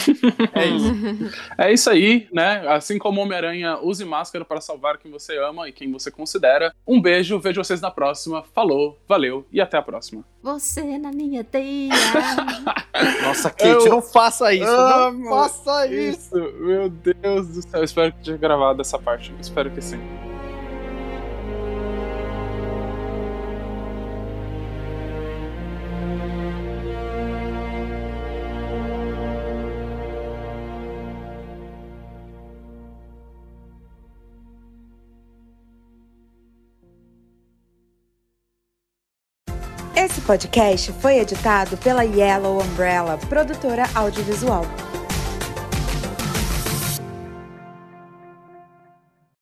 [0.54, 1.38] é isso.
[1.58, 2.68] é isso aí, né?
[2.68, 6.74] Assim como Homem-Aranha, use máscara para salvar quem você ama e quem você considera.
[6.88, 8.44] Um beijo, vejo vocês na próxima.
[8.52, 10.26] Falou, valeu e até a próxima.
[10.42, 11.94] Você na minha teia.
[13.22, 16.36] Nossa, Kate, Eu não faça isso, não faça isso.
[16.36, 16.54] isso.
[16.60, 19.36] Meu Deus do céu, espero que tenha gravado essa parte.
[19.40, 20.00] Espero que sim.
[40.28, 44.66] Podcast foi editado pela Yellow Umbrella, produtora audiovisual.